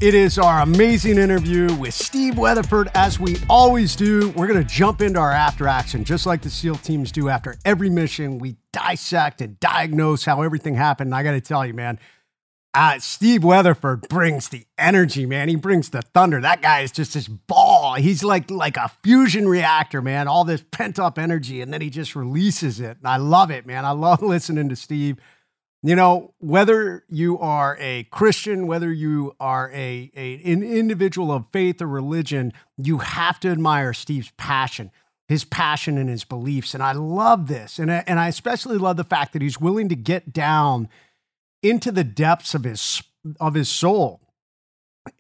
[0.01, 2.91] It is our amazing interview with Steve Weatherford.
[2.95, 6.51] As we always do, we're going to jump into our after action, just like the
[6.51, 8.39] SEAL teams do after every mission.
[8.39, 11.09] We dissect and diagnose how everything happened.
[11.09, 12.01] And I got to tell you, man,
[12.75, 15.49] uh, Steve Weatherford brings the energy, man.
[15.49, 16.41] He brings the thunder.
[16.41, 17.95] That guy is just this ball.
[17.95, 20.27] He's like like a fusion reactor, man.
[20.27, 22.97] All this pent up energy, and then he just releases it.
[22.97, 23.85] And I love it, man.
[23.85, 25.19] I love listening to Steve.
[25.85, 31.47] You know, whether you are a Christian, whether you are a, a, an individual of
[31.53, 34.93] faith or religion, you have to admire Steve's passion,
[35.27, 36.75] his passion and his beliefs.
[36.75, 37.81] And I love this.
[37.81, 40.89] And I, and I especially love the fact that he's willing to get down
[41.65, 43.03] into the depths of his
[43.41, 44.21] of his soul.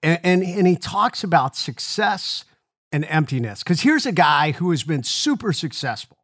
[0.02, 2.44] And, and, and he talks about success
[2.92, 3.62] and emptiness.
[3.62, 6.18] Because here's a guy who has been super successful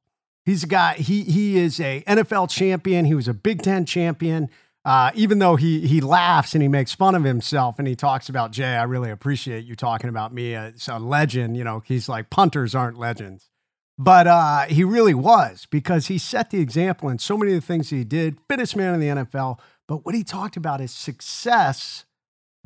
[0.48, 0.94] He's a guy.
[0.94, 3.04] He he is a NFL champion.
[3.04, 4.48] He was a Big Ten champion.
[4.82, 8.30] Uh, even though he he laughs and he makes fun of himself and he talks
[8.30, 11.58] about Jay, I really appreciate you talking about me as a legend.
[11.58, 13.50] You know, he's like punters aren't legends,
[13.98, 17.66] but uh, he really was because he set the example in so many of the
[17.66, 18.38] things he did.
[18.48, 19.58] Fittest man in the NFL.
[19.86, 22.06] But what he talked about is success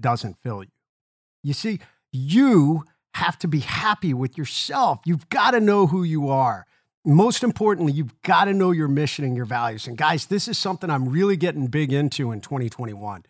[0.01, 0.71] doesn't fill you.
[1.43, 1.81] You see,
[2.13, 5.01] you have to be happy with yourself.
[5.05, 6.65] You've got to know who you are
[7.05, 9.87] most importantly, you've got to know your mission and your values.
[9.87, 13.25] And guys, this is something I'm really getting big into in 2021.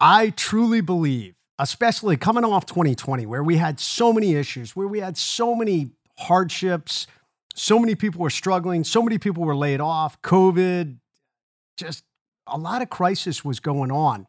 [0.00, 4.98] I truly believe, especially coming off 2020, where we had so many issues, where we
[4.98, 7.06] had so many hardships,
[7.54, 10.96] so many people were struggling, so many people were laid off, COVID,
[11.76, 12.04] just
[12.46, 14.26] a lot of crisis was going on.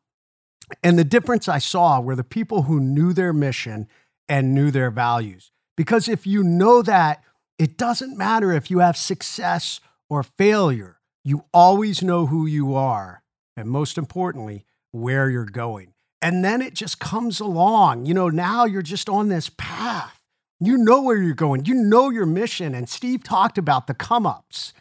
[0.84, 3.88] And the difference I saw were the people who knew their mission
[4.30, 5.52] and knew their values.
[5.76, 7.24] Because if you know that,
[7.58, 13.24] it doesn't matter if you have success or failure, you always know who you are.
[13.56, 15.94] And most importantly, where you're going.
[16.22, 18.06] And then it just comes along.
[18.06, 20.24] You know, now you're just on this path.
[20.60, 22.74] You know where you're going, you know your mission.
[22.74, 24.74] And Steve talked about the come ups.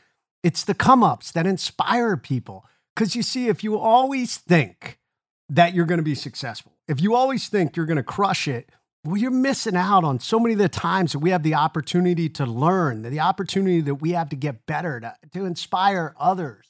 [0.42, 2.64] It's the come ups that inspire people.
[2.94, 4.98] Because you see, if you always think
[5.48, 8.70] that you're going to be successful, if you always think you're going to crush it,
[9.04, 12.28] well, you're missing out on so many of the times that we have the opportunity
[12.28, 16.66] to learn, the opportunity that we have to get better, to, to inspire others.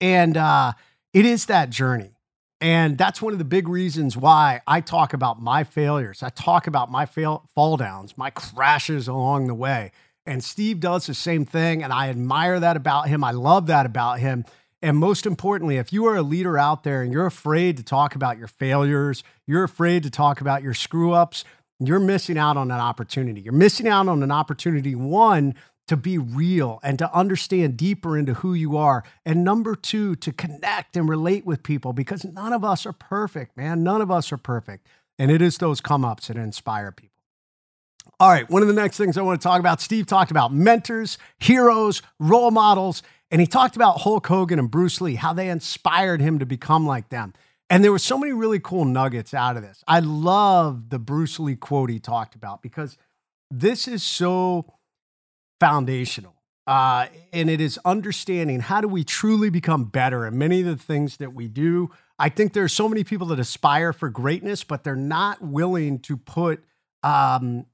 [0.00, 0.72] And uh,
[1.14, 2.12] it is that journey.
[2.60, 6.22] And that's one of the big reasons why I talk about my failures.
[6.22, 9.92] I talk about my fail, fall downs, my crashes along the way.
[10.26, 11.82] And Steve does the same thing.
[11.82, 13.24] And I admire that about him.
[13.24, 14.44] I love that about him.
[14.82, 18.14] And most importantly, if you are a leader out there and you're afraid to talk
[18.14, 21.44] about your failures, you're afraid to talk about your screw ups,
[21.80, 23.40] you're missing out on an opportunity.
[23.40, 25.54] You're missing out on an opportunity, one,
[25.88, 29.02] to be real and to understand deeper into who you are.
[29.24, 33.56] And number two, to connect and relate with people because none of us are perfect,
[33.56, 33.82] man.
[33.82, 34.86] None of us are perfect.
[35.18, 37.10] And it is those come ups that inspire people.
[38.20, 40.52] All right, one of the next things I want to talk about, Steve talked about
[40.52, 45.48] mentors, heroes, role models, and he talked about Hulk Hogan and Bruce Lee, how they
[45.48, 47.32] inspired him to become like them.
[47.70, 49.84] And there were so many really cool nuggets out of this.
[49.86, 52.98] I love the Bruce Lee quote he talked about because
[53.48, 54.66] this is so
[55.60, 56.34] foundational.
[56.66, 60.76] Uh, and it is understanding how do we truly become better and many of the
[60.76, 61.90] things that we do.
[62.18, 66.00] I think there are so many people that aspire for greatness, but they're not willing
[66.00, 66.62] to put
[67.02, 67.66] um,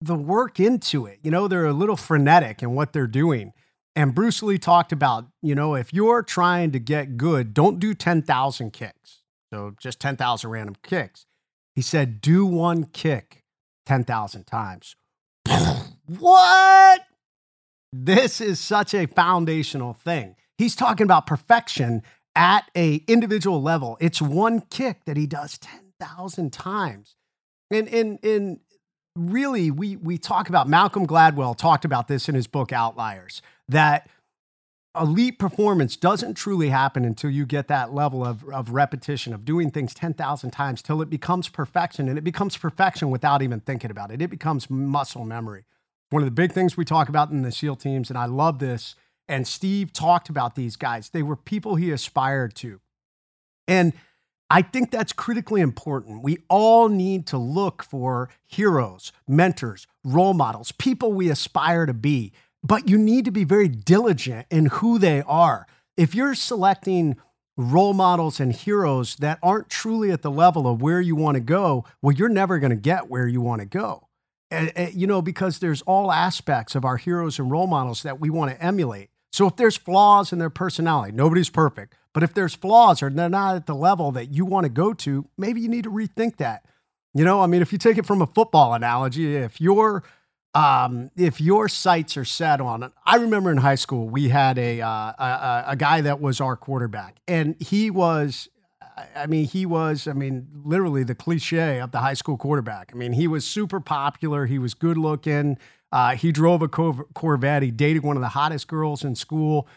[0.00, 1.18] the work into it.
[1.22, 3.52] You know, they're a little frenetic in what they're doing.
[3.96, 7.94] And Bruce Lee talked about, you know, if you're trying to get good, don't do
[7.94, 9.19] 10,000 kicks.
[9.52, 11.26] So just 10,000 random kicks.
[11.74, 13.44] He said, do one kick
[13.86, 14.96] 10,000 times.
[16.18, 17.00] what?
[17.92, 20.36] This is such a foundational thing.
[20.58, 22.02] He's talking about perfection
[22.36, 23.96] at a individual level.
[24.00, 27.16] It's one kick that he does 10,000 times.
[27.70, 28.60] And, and, and
[29.16, 34.08] really, we, we talk about Malcolm Gladwell talked about this in his book Outliers that
[34.98, 39.70] elite performance doesn't truly happen until you get that level of, of repetition of doing
[39.70, 44.10] things 10,000 times till it becomes perfection and it becomes perfection without even thinking about
[44.10, 44.20] it.
[44.20, 45.64] It becomes muscle memory.
[46.10, 48.58] One of the big things we talk about in the SEAL teams, and I love
[48.58, 48.96] this,
[49.28, 51.10] and Steve talked about these guys.
[51.10, 52.80] They were people he aspired to.
[53.68, 53.92] And
[54.50, 56.24] I think that's critically important.
[56.24, 62.32] We all need to look for heroes, mentors, role models, people we aspire to be
[62.62, 65.66] but you need to be very diligent in who they are.
[65.96, 67.16] If you're selecting
[67.56, 71.40] role models and heroes that aren't truly at the level of where you want to
[71.40, 74.08] go, well, you're never going to get where you want to go.
[74.50, 78.18] And, and, you know, because there's all aspects of our heroes and role models that
[78.18, 79.10] we want to emulate.
[79.32, 83.28] So if there's flaws in their personality, nobody's perfect, but if there's flaws or they're
[83.28, 86.36] not at the level that you want to go to, maybe you need to rethink
[86.38, 86.64] that.
[87.14, 90.02] You know, I mean, if you take it from a football analogy, if you're
[90.54, 94.58] um, if your sights are set on it, I remember in high school we had
[94.58, 98.48] a, uh, a a guy that was our quarterback, and he was,
[99.14, 102.90] I mean, he was, I mean, literally the cliche of the high school quarterback.
[102.92, 104.46] I mean, he was super popular.
[104.46, 105.56] He was good looking.
[105.92, 107.62] Uh, he drove a Corvette.
[107.62, 109.68] He dated one of the hottest girls in school,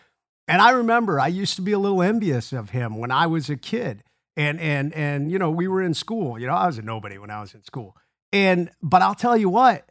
[0.48, 3.48] and I remember I used to be a little envious of him when I was
[3.48, 4.04] a kid,
[4.36, 6.40] and and and you know we were in school.
[6.40, 7.96] You know, I was a nobody when I was in school,
[8.32, 9.88] and but I'll tell you what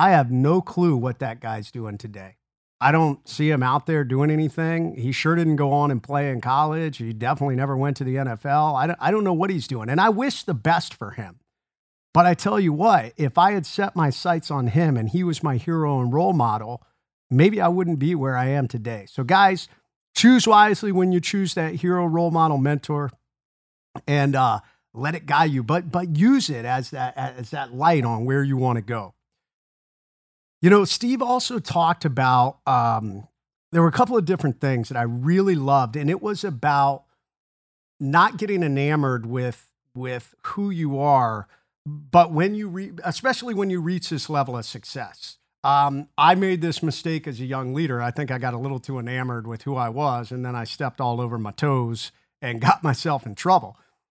[0.00, 2.36] I have no clue what that guy's doing today.
[2.80, 4.96] I don't see him out there doing anything.
[4.96, 6.96] He sure didn't go on and play in college.
[6.96, 8.80] He definitely never went to the NFL.
[8.80, 9.90] I don't, I don't know what he's doing.
[9.90, 11.40] And I wish the best for him.
[12.14, 15.22] But I tell you what, if I had set my sights on him and he
[15.22, 16.82] was my hero and role model,
[17.30, 19.04] maybe I wouldn't be where I am today.
[19.06, 19.68] So, guys,
[20.16, 23.10] choose wisely when you choose that hero, role model, mentor,
[24.06, 24.60] and uh,
[24.94, 25.62] let it guide you.
[25.62, 29.14] But but use it as that as that light on where you want to go.
[30.62, 33.26] You know, Steve also talked about um,
[33.72, 37.04] there were a couple of different things that I really loved, and it was about
[37.98, 41.48] not getting enamored with with who you are,
[41.86, 45.38] but when you re- especially when you reach this level of success.
[45.62, 48.00] Um, I made this mistake as a young leader.
[48.00, 50.64] I think I got a little too enamored with who I was, and then I
[50.64, 53.76] stepped all over my toes and got myself in trouble.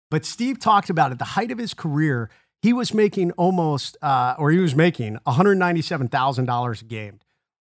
[0.09, 2.29] But Steve talked about at the height of his career,
[2.63, 7.19] he was making almost, uh, or he was making $197,000 a game.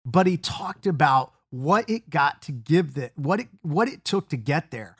[0.03, 4.29] But he talked about what it got to give that, what it, what it took
[4.29, 4.95] to get there.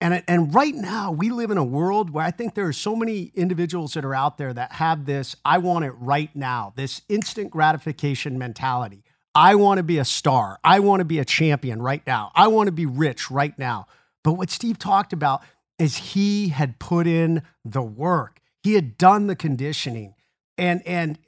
[0.00, 2.96] And, and right now, we live in a world where I think there are so
[2.96, 7.02] many individuals that are out there that have this I want it right now, this
[7.10, 9.04] instant gratification mentality.
[9.34, 10.58] I want to be a star.
[10.64, 12.32] I want to be a champion right now.
[12.34, 13.88] I want to be rich right now.
[14.22, 15.42] But what Steve talked about
[15.78, 18.40] is he had put in the work.
[18.64, 20.14] He had done the conditioning.
[20.56, 21.18] And and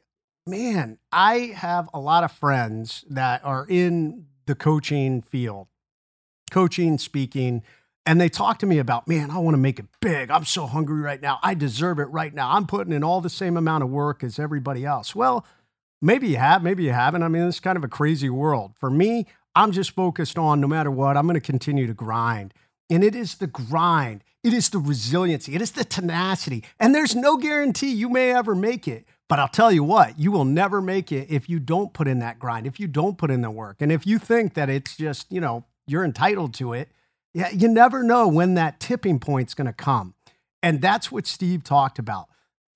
[0.46, 5.68] man, I have a lot of friends that are in the coaching field,
[6.50, 7.62] coaching, speaking,
[8.06, 10.30] and they talk to me about, man, I want to make it big.
[10.30, 11.38] I'm so hungry right now.
[11.42, 12.52] I deserve it right now.
[12.52, 15.14] I'm putting in all the same amount of work as everybody else.
[15.14, 15.44] Well,
[16.00, 17.22] maybe you have, maybe you haven't.
[17.22, 18.74] I mean, it's kind of a crazy world.
[18.78, 19.26] For me,
[19.56, 22.54] I'm just focused on no matter what, I'm going to continue to grind.
[22.88, 26.64] And it is the grind, it is the resiliency, it is the tenacity.
[26.78, 30.30] And there's no guarantee you may ever make it, But I'll tell you what, you
[30.30, 33.30] will never make it if you don't put in that grind, if you don't put
[33.30, 33.78] in the work.
[33.80, 36.90] And if you think that it's just, you know, you're entitled to it,
[37.34, 40.14] yeah, you never know when that tipping point's going to come.
[40.62, 42.28] And that's what Steve talked about.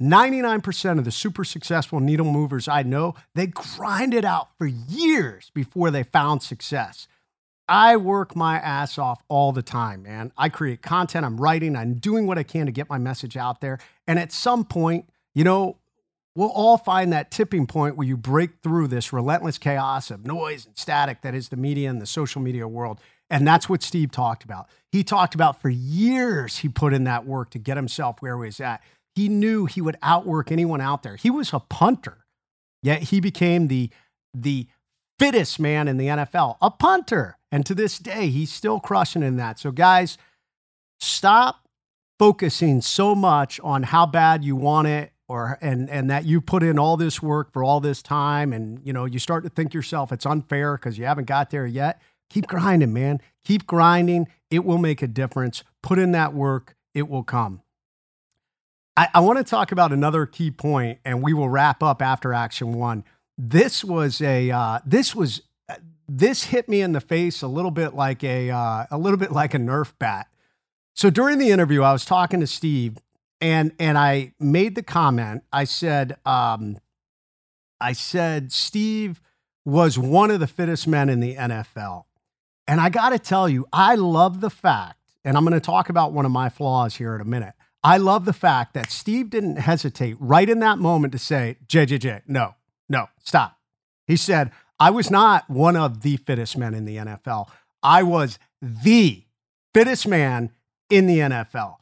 [0.03, 5.91] 99% of the super successful needle movers I know, they grinded out for years before
[5.91, 7.07] they found success.
[7.71, 10.33] I work my ass off all the time, man.
[10.37, 13.61] I create content, I'm writing, I'm doing what I can to get my message out
[13.61, 13.79] there.
[14.09, 15.77] And at some point, you know,
[16.35, 20.67] we'll all find that tipping point where you break through this relentless chaos of noise
[20.67, 22.99] and static that is the media and the social media world.
[23.31, 24.69] And that's what Steve talked about.
[24.91, 28.47] He talked about for years he put in that work to get himself where he
[28.47, 28.83] was at.
[29.15, 31.15] He knew he would outwork anyone out there.
[31.15, 32.27] He was a punter,
[32.83, 33.91] yet he became the,
[34.35, 34.67] the
[35.21, 37.37] fittest man in the NFL, a punter.
[37.53, 39.59] And to this day, he's still crushing in that.
[39.59, 40.17] So, guys,
[40.99, 41.69] stop
[42.19, 46.63] focusing so much on how bad you want it or and and that you put
[46.63, 48.53] in all this work for all this time.
[48.53, 51.67] And you know you start to think yourself it's unfair because you haven't got there
[51.67, 52.01] yet.
[52.31, 53.21] Keep grinding man.
[53.45, 54.27] Keep grinding.
[54.51, 55.65] It will make a difference.
[55.83, 56.75] Put in that work.
[56.95, 57.63] It will come.
[58.97, 62.35] I, I want to talk about another key point, and we will wrap up after
[62.35, 63.05] action one.
[63.43, 65.41] This was a uh, this was
[66.07, 69.33] this hit me in the face a little bit like a uh, a little bit
[69.33, 70.27] like a Nerf bat.
[70.95, 72.99] So during the interview, I was talking to Steve,
[73.41, 75.45] and and I made the comment.
[75.51, 76.77] I said, um,
[77.81, 79.23] I said Steve
[79.65, 82.05] was one of the fittest men in the NFL,
[82.69, 85.89] and I got to tell you, I love the fact, and I'm going to talk
[85.89, 87.55] about one of my flaws here in a minute.
[87.83, 92.25] I love the fact that Steve didn't hesitate right in that moment to say, JJJ,
[92.27, 92.55] no,
[92.91, 93.57] no, stop.
[94.07, 97.49] He said, I was not one of the fittest men in the NFL.
[97.83, 99.25] I was the
[99.73, 100.51] fittest man
[100.91, 101.77] in the NFL.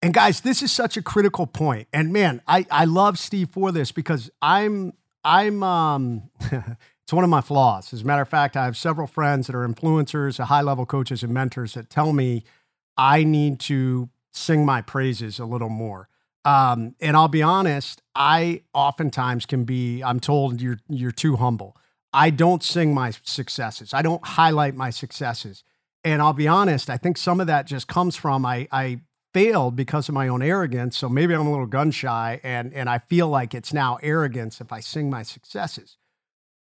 [0.00, 1.88] And guys, this is such a critical point.
[1.92, 4.92] And man, I, I love Steve for this because I'm
[5.24, 7.92] I'm um it's one of my flaws.
[7.92, 11.24] As a matter of fact, I have several friends that are influencers, high level coaches
[11.24, 12.44] and mentors that tell me
[12.96, 16.08] I need to sing my praises a little more.
[16.48, 21.76] Um, and I'll be honest, I oftentimes can be, I'm told you're you're too humble.
[22.14, 23.92] I don't sing my successes.
[23.92, 25.62] I don't highlight my successes.
[26.04, 29.00] And I'll be honest, I think some of that just comes from I I
[29.34, 30.96] failed because of my own arrogance.
[30.96, 34.58] So maybe I'm a little gun shy and and I feel like it's now arrogance
[34.58, 35.98] if I sing my successes.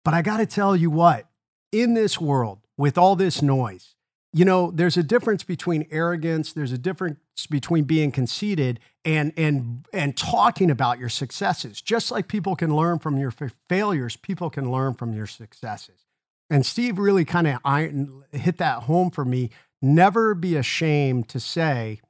[0.03, 1.29] But I got to tell you what,
[1.71, 3.95] in this world with all this noise,
[4.31, 7.19] you know, there's a difference between arrogance, there's a difference
[7.49, 11.81] between being conceited and and and talking about your successes.
[11.81, 13.33] Just like people can learn from your
[13.67, 16.05] failures, people can learn from your successes.
[16.49, 17.59] And Steve really kind of
[18.31, 19.49] hit that home for me.
[19.81, 22.01] Never be ashamed to say,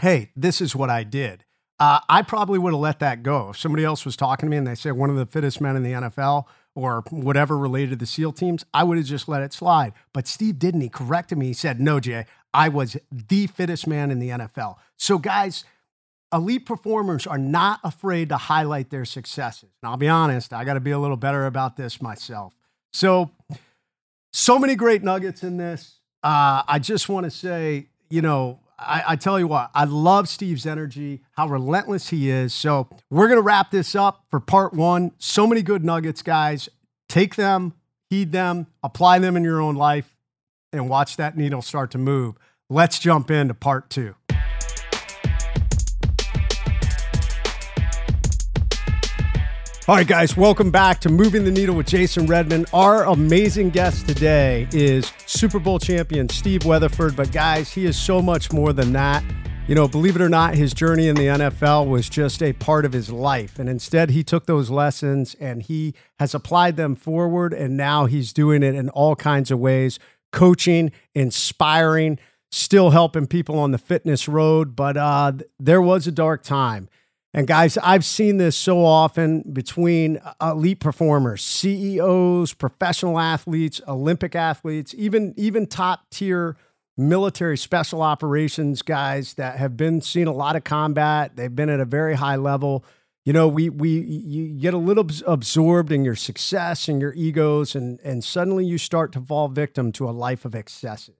[0.00, 1.44] "Hey, this is what I did."
[1.78, 4.56] Uh, I probably would have let that go if somebody else was talking to me
[4.56, 6.46] and they said one of the fittest men in the NFL
[6.76, 9.94] or whatever related to the SEAL teams, I would have just let it slide.
[10.12, 10.82] But Steve didn't.
[10.82, 11.46] He corrected me.
[11.46, 14.76] He said, No, Jay, I was the fittest man in the NFL.
[14.96, 15.64] So, guys,
[16.32, 19.70] elite performers are not afraid to highlight their successes.
[19.82, 22.54] And I'll be honest, I got to be a little better about this myself.
[22.92, 23.30] So,
[24.32, 25.98] so many great nuggets in this.
[26.22, 30.28] Uh, I just want to say, you know, I, I, tell you what, I love
[30.28, 32.52] Steve's energy, how relentless he is.
[32.52, 35.12] So we're going to wrap this up for part one.
[35.18, 36.68] So many good nuggets, guys.
[37.08, 37.72] Take them,
[38.10, 40.14] heed them, apply them in your own life,
[40.72, 42.34] and watch that needle start to move.
[42.68, 44.14] Let's jump into part two.
[49.88, 52.66] All right, guys, welcome back to Moving the Needle with Jason Redman.
[52.72, 57.14] Our amazing guest today is Super Bowl champion Steve Weatherford.
[57.14, 59.22] But, guys, he is so much more than that.
[59.68, 62.84] You know, believe it or not, his journey in the NFL was just a part
[62.84, 63.60] of his life.
[63.60, 67.54] And instead, he took those lessons and he has applied them forward.
[67.54, 70.00] And now he's doing it in all kinds of ways
[70.32, 72.18] coaching, inspiring,
[72.50, 74.74] still helping people on the fitness road.
[74.74, 76.88] But uh, there was a dark time.
[77.34, 84.34] And guys, I've seen this so often between uh, elite performers, CEOs, professional athletes, Olympic
[84.34, 86.56] athletes, even even top tier
[86.96, 91.36] military special operations guys that have been seeing a lot of combat.
[91.36, 92.84] They've been at a very high level.
[93.26, 97.74] You know, we we you get a little absorbed in your success and your egos,
[97.74, 101.16] and and suddenly you start to fall victim to a life of excesses.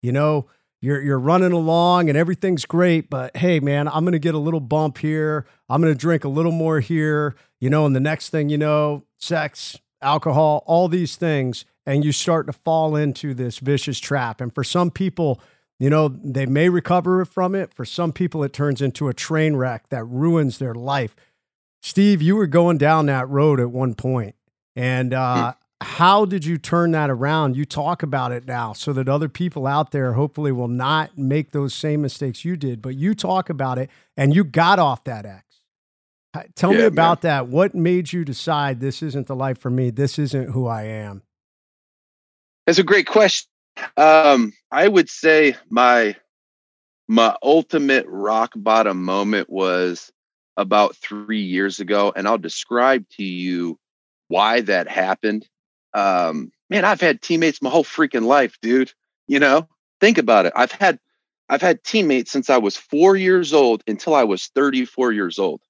[0.00, 0.46] You know,
[0.80, 4.38] you're you're running along and everything's great, but hey man, I'm going to get a
[4.38, 5.46] little bump here.
[5.68, 8.58] I'm going to drink a little more here, you know, and the next thing you
[8.58, 14.42] know, sex, alcohol, all these things and you start to fall into this vicious trap.
[14.42, 15.40] And for some people,
[15.78, 17.72] you know, they may recover from it.
[17.72, 21.16] For some people it turns into a train wreck that ruins their life.
[21.80, 24.34] Steve, you were going down that road at one point,
[24.76, 27.56] and uh, how did you turn that around?
[27.56, 31.52] You talk about it now so that other people out there hopefully will not make
[31.52, 35.24] those same mistakes you did, but you talk about it and you got off that
[35.24, 35.44] X.
[36.54, 37.30] Tell yeah, me about man.
[37.30, 37.48] that.
[37.48, 39.90] What made you decide this isn't the life for me?
[39.90, 41.22] This isn't who I am?
[42.66, 43.48] That's a great question.
[43.96, 46.16] Um, I would say my
[47.06, 50.12] my ultimate rock bottom moment was
[50.56, 53.78] about three years ago, and I'll describe to you
[54.26, 55.48] why that happened
[55.94, 58.92] um, man, I've had teammates my whole freaking life, dude.
[59.26, 59.68] You know,
[60.00, 60.52] think about it.
[60.56, 60.98] I've had
[61.48, 65.62] I've had teammates since I was four years old until I was 34 years old.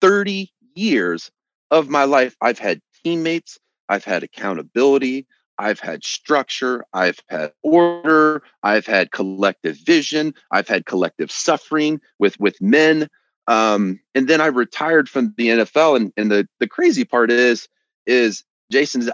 [0.00, 1.30] 30 years
[1.70, 3.58] of my life, I've had teammates,
[3.88, 5.26] I've had accountability,
[5.58, 12.38] I've had structure, I've had order, I've had collective vision, I've had collective suffering with
[12.38, 13.08] with men.
[13.48, 15.96] Um, and then I retired from the NFL.
[15.96, 17.68] And, and the the crazy part is,
[18.06, 19.10] is Jason,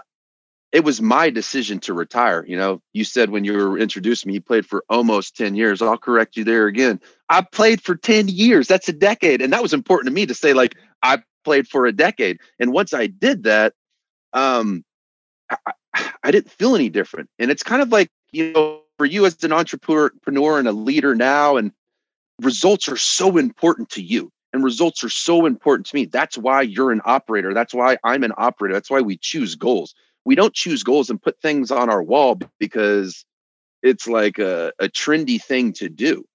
[0.73, 2.43] it was my decision to retire.
[2.47, 5.83] You know, you said when you were introducing me, you played for almost 10 years.
[5.83, 6.99] I'll correct you there again.
[7.29, 8.67] I played for 10 years.
[8.67, 9.43] That's a decade.
[9.43, 12.39] And that was important to me to say, like, I played for a decade.
[12.59, 13.73] And once I did that,
[14.33, 14.83] um,
[15.51, 15.73] I,
[16.23, 17.29] I didn't feel any different.
[17.37, 21.13] And it's kind of like, you know, for you as an entrepreneur and a leader
[21.13, 21.71] now, and
[22.41, 26.05] results are so important to you and results are so important to me.
[26.05, 27.53] That's why you're an operator.
[27.53, 28.73] That's why I'm an operator.
[28.73, 29.93] That's why we choose goals
[30.25, 33.25] we don't choose goals and put things on our wall because
[33.81, 36.25] it's like a, a trendy thing to do.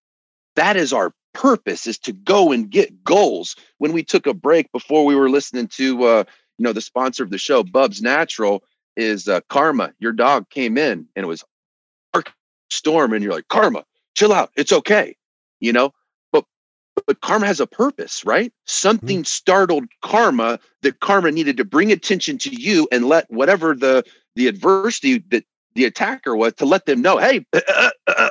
[0.57, 3.57] That is our purpose is to go and get goals.
[3.79, 6.25] When we took a break before we were listening to uh,
[6.59, 8.63] you know the sponsor of the show, Bubs Natural,
[8.97, 9.93] is uh, Karma.
[9.99, 11.45] Your dog came in and it was
[12.71, 13.85] storm, and you're like, Karma,
[14.15, 15.17] chill out, it's okay.
[15.61, 15.93] You know,
[17.09, 18.53] but karma has a purpose, right?
[18.67, 19.25] Something mm-hmm.
[19.25, 24.05] startled karma that karma needed to bring attention to you and let whatever the
[24.37, 25.45] the adversity that
[25.75, 28.29] the attacker was to let them know, hey, uh, uh, uh, uh,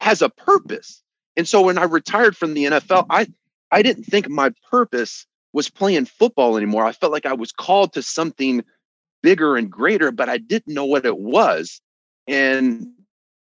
[0.00, 1.02] has a purpose.
[1.36, 3.26] And so when I retired from the NFL, I
[3.72, 6.84] I didn't think my purpose was playing football anymore.
[6.84, 8.62] I felt like I was called to something
[9.20, 11.80] bigger and greater, but I didn't know what it was.
[12.28, 12.86] And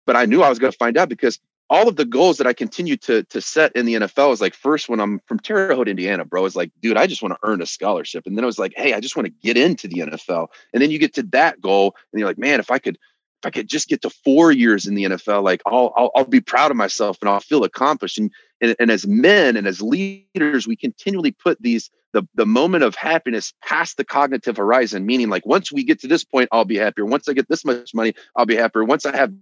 [0.05, 1.39] but I knew I was going to find out because
[1.69, 4.53] all of the goals that I continue to to set in the NFL is like
[4.53, 7.39] first when I'm from Terre Haute, Indiana, bro, is like, dude, I just want to
[7.43, 8.25] earn a scholarship.
[8.25, 10.47] And then it was like, hey, I just want to get into the NFL.
[10.73, 13.45] And then you get to that goal, and you're like, man, if I could, if
[13.45, 16.41] I could just get to four years in the NFL, like I'll I'll, I'll be
[16.41, 18.17] proud of myself and I'll feel accomplished.
[18.17, 22.83] And, and and as men and as leaders, we continually put these the the moment
[22.83, 26.65] of happiness past the cognitive horizon, meaning like once we get to this point, I'll
[26.65, 27.05] be happier.
[27.05, 28.83] Once I get this much money, I'll be happier.
[28.83, 29.33] Once I have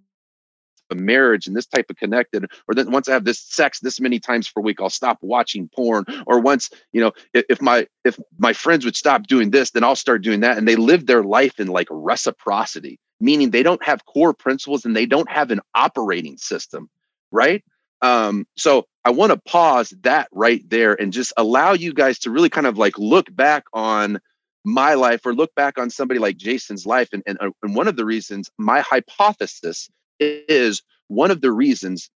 [0.92, 4.00] a marriage and this type of connected or then once i have this sex this
[4.00, 7.88] many times per week i'll stop watching porn or once you know if, if my
[8.04, 11.06] if my friends would stop doing this then i'll start doing that and they live
[11.06, 15.52] their life in like reciprocity meaning they don't have core principles and they don't have
[15.52, 16.90] an operating system
[17.32, 17.64] right
[18.02, 22.32] um so i want to pause that right there and just allow you guys to
[22.32, 24.20] really kind of like look back on
[24.68, 27.08] my life or look back on somebody like Jason's life.
[27.14, 29.90] And, and, and one of the reasons, my hypothesis
[30.20, 32.10] is one of the reasons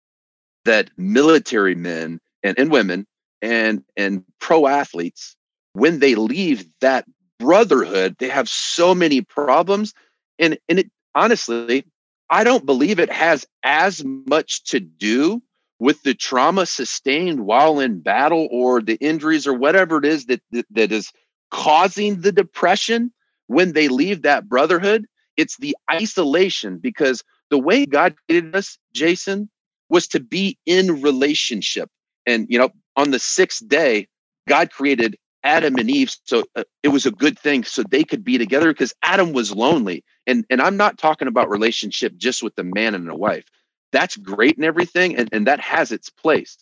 [0.65, 3.07] that military men and, and women
[3.41, 5.37] and and pro athletes
[5.73, 7.05] when they leave that
[7.39, 9.95] brotherhood they have so many problems.
[10.39, 11.85] And and it honestly
[12.31, 15.43] i don't believe it has as much to do
[15.79, 20.43] with the trauma sustained while in battle or the injuries or whatever it is that
[20.51, 21.11] that, that is
[21.51, 23.13] causing the depression
[23.47, 25.07] when they leave that brotherhood.
[25.37, 29.49] It's the isolation because the way God created us, Jason,
[29.89, 31.91] was to be in relationship.
[32.27, 34.07] And, you know, on the sixth day,
[34.49, 36.15] God created Adam and Eve.
[36.25, 39.55] So uh, it was a good thing so they could be together because Adam was
[39.55, 40.05] lonely.
[40.27, 43.45] And, and I'm not talking about relationship just with the man and the wife.
[43.93, 45.17] That's great and everything.
[45.17, 46.59] And, and that has its place.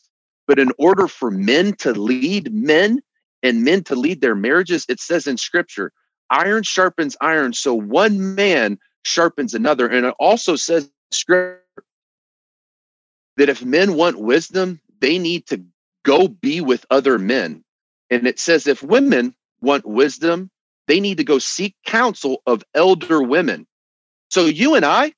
[0.46, 3.00] But in order for men to lead men
[3.42, 5.90] and men to lead their marriages, it says in scripture,
[6.30, 7.52] iron sharpens iron.
[7.52, 9.86] So one man sharpens another.
[9.88, 11.62] And it also says scripture
[13.36, 15.62] that if men want wisdom, they need to
[16.04, 17.64] go be with other men.
[18.10, 20.50] And it says if women want wisdom,
[20.86, 23.66] they need to go seek counsel of elder women.
[24.30, 25.12] So you and I,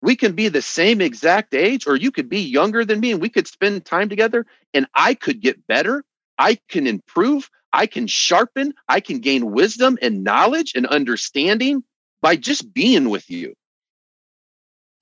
[0.00, 3.20] we can be the same exact age, or you could be younger than me, and
[3.20, 6.04] we could spend time together, and I could get better.
[6.38, 7.48] I can improve.
[7.72, 8.74] I can sharpen.
[8.88, 11.84] I can gain wisdom and knowledge and understanding
[12.22, 13.54] by just being with you.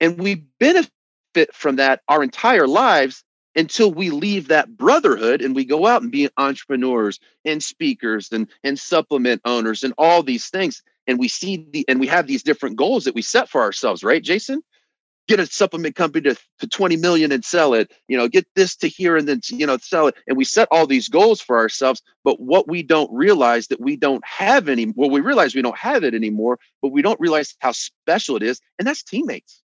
[0.01, 0.89] And we benefit
[1.53, 3.23] from that our entire lives
[3.55, 8.47] until we leave that brotherhood and we go out and be entrepreneurs and speakers and
[8.63, 12.43] and supplement owners and all these things and we see the and we have these
[12.43, 14.61] different goals that we set for ourselves right jason
[15.27, 18.75] get a supplement company to, to 20 million and sell it you know get this
[18.75, 20.15] to here and then you know sell it.
[20.27, 23.95] And we set all these goals for ourselves but what we don't realize that we
[23.95, 27.55] don't have any well we realize we don't have it anymore but we don't realize
[27.59, 29.61] how special it is and that's teammates.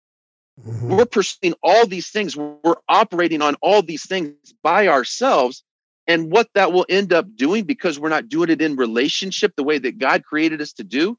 [0.67, 0.97] Mm-hmm.
[0.97, 2.37] we're pursuing all these things.
[2.37, 5.65] We're operating on all these things by ourselves
[6.07, 9.63] and what that will end up doing because we're not doing it in relationship the
[9.63, 11.17] way that god created us to do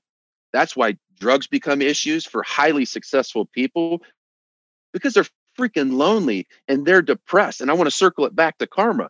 [0.52, 4.02] that's why drugs become issues for highly successful people
[4.94, 5.26] because they're
[5.58, 7.62] freaking lonely and they're depressed.
[7.62, 9.10] And I want to circle it back to karma.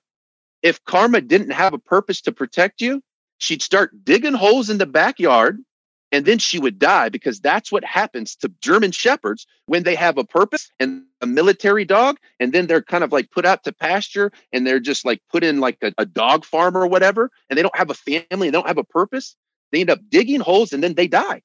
[0.62, 3.02] If karma didn't have a purpose to protect you,
[3.38, 5.60] she'd start digging holes in the backyard
[6.12, 10.18] and then she would die because that's what happens to German shepherds when they have
[10.18, 13.72] a purpose and a military dog, and then they're kind of like put out to
[13.72, 17.58] pasture and they're just like put in like a, a dog farm or whatever, and
[17.58, 19.36] they don't have a family, and they don't have a purpose.
[19.72, 21.42] They end up digging holes and then they die.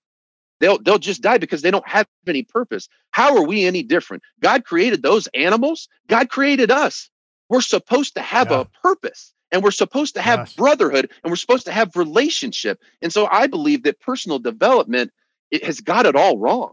[0.61, 2.89] They'll they'll just die because they don't have any purpose.
[3.11, 4.23] How are we any different?
[4.41, 5.89] God created those animals.
[6.09, 7.11] God created us.
[7.49, 8.61] We're supposed to have yeah.
[8.61, 12.81] a purpose and we're supposed to have brotherhood and we're supposed to have relationship.
[13.03, 15.13] And so I believe that personal development
[15.51, 16.73] it has got it all wrong.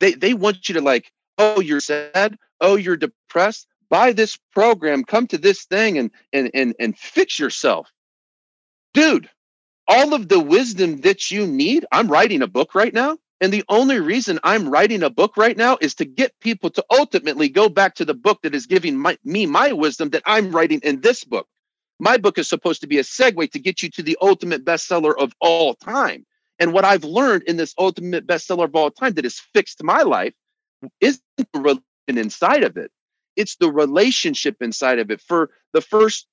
[0.00, 3.66] They they want you to like, oh, you're sad, oh, you're depressed.
[3.90, 7.90] Buy this program, come to this thing and and and and fix yourself.
[8.94, 9.28] Dude,
[9.88, 11.86] all of the wisdom that you need.
[11.90, 13.18] I'm writing a book right now.
[13.40, 16.84] And the only reason I'm writing a book right now is to get people to
[16.90, 20.50] ultimately go back to the book that is giving my, me my wisdom that I'm
[20.50, 21.46] writing in this book.
[22.00, 25.14] My book is supposed to be a segue to get you to the ultimate bestseller
[25.16, 26.26] of all time.
[26.58, 30.02] And what I've learned in this ultimate bestseller of all time that has fixed my
[30.02, 30.34] life
[31.00, 32.90] isn't the religion inside of it.
[33.36, 35.20] It's the relationship inside of it.
[35.20, 36.26] For the first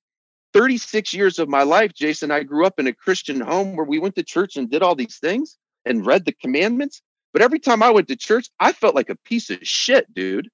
[0.55, 3.99] 36 years of my life, Jason, I grew up in a Christian home where we
[3.99, 7.01] went to church and did all these things and read the commandments.
[7.33, 10.47] But every time I went to church, I felt like a piece of shit, dude.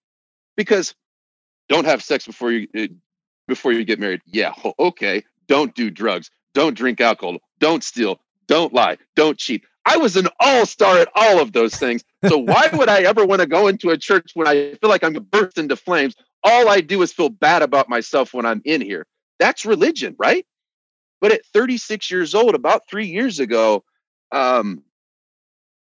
[0.58, 0.96] Because
[1.70, 2.88] don't have sex before you uh,
[3.48, 4.22] before you get married.
[4.26, 5.24] Yeah, okay.
[5.48, 6.32] Don't do drugs.
[6.56, 7.38] Don't drink alcohol.
[7.60, 8.20] Don't steal.
[8.48, 8.98] Don't lie.
[9.16, 9.64] Don't cheat.
[9.86, 12.04] I was an all-star at all of those things.
[12.28, 15.04] So why would I ever want to go into a church when I feel like
[15.04, 16.16] I'm going to burst into flames?
[16.44, 19.06] All I do is feel bad about myself when I'm in here.
[19.42, 20.46] That's religion, right?
[21.20, 23.84] But at 36 years old, about three years ago,
[24.32, 24.84] um,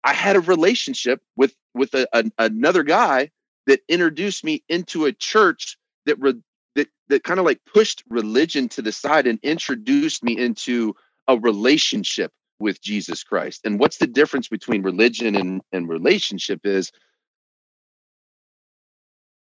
[0.04, 3.30] I had a relationship with with a, a, another guy
[3.66, 6.34] that introduced me into a church that re,
[6.74, 10.94] that that kind of like pushed religion to the side and introduced me into
[11.26, 13.62] a relationship with Jesus Christ.
[13.64, 16.92] And what's the difference between religion and, and relationship is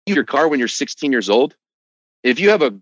[0.06, 1.54] your car when you're 16 years old.
[2.22, 2.80] If you have a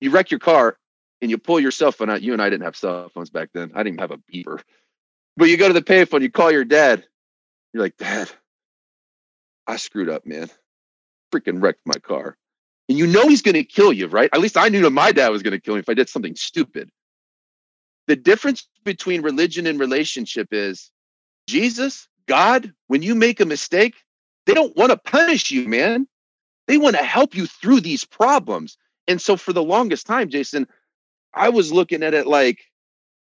[0.00, 0.76] you wreck your car
[1.20, 2.22] and you pull your cell phone out.
[2.22, 3.72] You and I didn't have cell phones back then.
[3.74, 4.60] I didn't even have a beeper.
[5.36, 7.04] But you go to the payphone, you call your dad.
[7.72, 8.30] You're like, Dad,
[9.66, 10.48] I screwed up, man.
[11.32, 12.36] Freaking wrecked my car.
[12.88, 14.30] And you know he's going to kill you, right?
[14.32, 16.08] At least I knew that my dad was going to kill me if I did
[16.08, 16.88] something stupid.
[18.06, 20.90] The difference between religion and relationship is
[21.48, 23.94] Jesus, God, when you make a mistake,
[24.46, 26.06] they don't want to punish you, man.
[26.68, 28.78] They want to help you through these problems.
[29.08, 30.66] And so for the longest time, Jason,
[31.34, 32.60] I was looking at it like,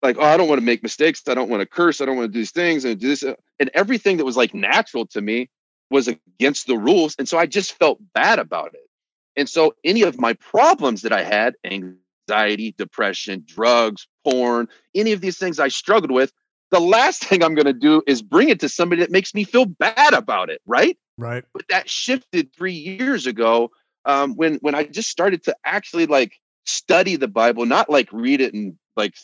[0.01, 1.21] like, oh, I don't want to make mistakes.
[1.27, 1.99] I don't want to curse.
[1.99, 3.23] I don't want to do these things and do this.
[3.23, 5.49] Uh, and everything that was like natural to me
[5.89, 7.15] was against the rules.
[7.17, 8.89] And so I just felt bad about it.
[9.35, 15.21] And so any of my problems that I had, anxiety, depression, drugs, porn, any of
[15.21, 16.31] these things I struggled with,
[16.71, 19.43] the last thing I'm going to do is bring it to somebody that makes me
[19.43, 20.61] feel bad about it.
[20.65, 20.97] Right.
[21.17, 21.43] Right.
[21.53, 23.71] But that shifted three years ago
[24.05, 26.33] um, when when I just started to actually like
[26.65, 29.15] study the Bible, not like read it and like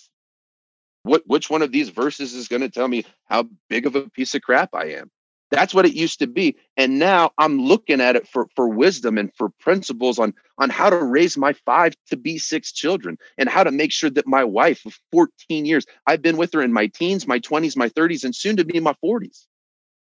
[1.03, 4.09] what which one of these verses is going to tell me how big of a
[4.09, 5.09] piece of crap I am.
[5.49, 9.17] That's what it used to be, and now I'm looking at it for for wisdom
[9.17, 13.49] and for principles on on how to raise my five to be six children and
[13.49, 16.71] how to make sure that my wife of 14 years, I've been with her in
[16.71, 19.45] my teens, my 20s, my 30s, and soon to be in my 40s.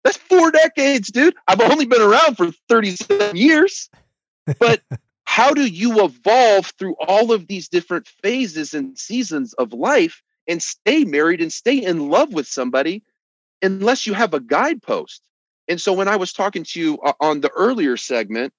[0.03, 1.35] That's four decades, dude.
[1.47, 3.91] I've only been around for 37 years
[4.59, 4.83] but
[5.25, 10.63] how do you evolve through all of these different phases and seasons of life and
[10.63, 13.03] stay married and stay in love with somebody
[13.63, 15.23] unless you have a guidepost?
[15.69, 18.53] And so when I was talking to you uh, on the earlier segment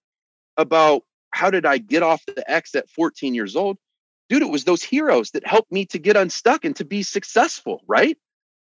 [0.57, 3.77] about how did I get off the X at 14 years old?
[4.29, 7.81] Dude, it was those heroes that helped me to get unstuck and to be successful,
[7.87, 8.17] right?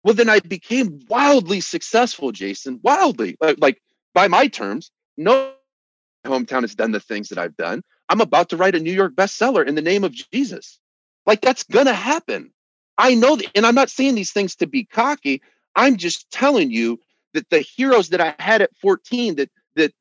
[0.04, 3.82] Well, then I became wildly successful, Jason, wildly, like
[4.14, 4.90] by my terms.
[5.16, 5.52] No
[6.28, 7.82] hometown has done the things that I've done.
[8.08, 10.78] I'm about to write a New York bestseller in the name of Jesus.
[11.26, 12.52] Like that's gonna happen.
[12.96, 15.42] I know that, and I'm not saying these things to be cocky.
[15.76, 16.98] I'm just telling you
[17.34, 19.92] that the heroes that I had at 14 that that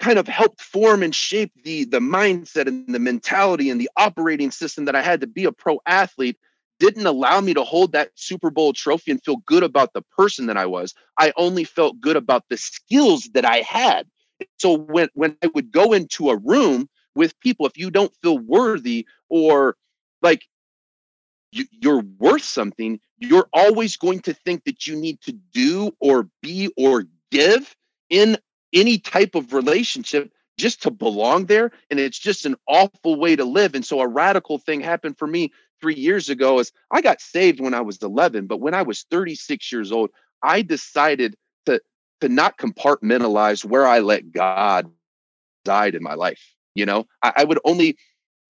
[0.00, 4.50] kind of helped form and shape the the mindset and the mentality and the operating
[4.50, 6.36] system that I had to be a pro athlete
[6.80, 10.46] didn't allow me to hold that Super Bowl trophy and feel good about the person
[10.46, 10.94] that I was.
[11.18, 14.06] I only felt good about the skills that I had.
[14.58, 18.38] So when when I would go into a room with people, if you don't feel
[18.38, 19.76] worthy or
[20.22, 20.44] like
[21.52, 26.28] you, you're worth something, you're always going to think that you need to do or
[26.42, 27.74] be or give
[28.10, 28.38] in
[28.72, 31.70] any type of relationship just to belong there.
[31.90, 33.74] And it's just an awful way to live.
[33.74, 37.60] And so a radical thing happened for me three years ago is I got saved
[37.60, 40.10] when I was 11, but when I was 36 years old,
[40.42, 41.36] I decided
[41.66, 41.80] to
[42.20, 44.90] to not compartmentalize where I let God
[45.64, 46.54] died in my life.
[46.74, 47.96] You know, I, I would only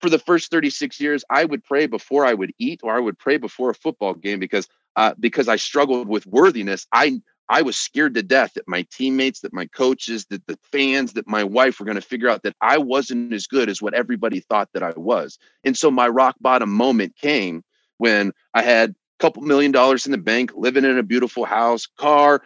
[0.01, 3.19] for the first 36 years, I would pray before I would eat or I would
[3.19, 6.87] pray before a football game because uh, because I struggled with worthiness.
[6.93, 11.12] I I was scared to death that my teammates, that my coaches, that the fans,
[11.12, 13.95] that my wife were going to figure out that I wasn't as good as what
[13.95, 15.39] everybody thought that I was.
[15.62, 17.62] And so my rock bottom moment came
[17.99, 21.87] when I had a couple million dollars in the bank, living in a beautiful house,
[21.99, 22.43] car,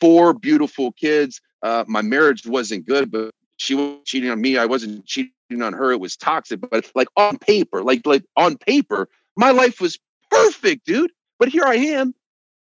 [0.00, 1.40] four beautiful kids.
[1.62, 4.56] Uh, my marriage wasn't good, but she was cheating on me.
[4.56, 5.32] I wasn't cheating
[5.62, 5.92] on her.
[5.92, 9.98] It was toxic, but like on paper, like like on paper, my life was
[10.30, 11.12] perfect, dude.
[11.38, 12.14] But here I am,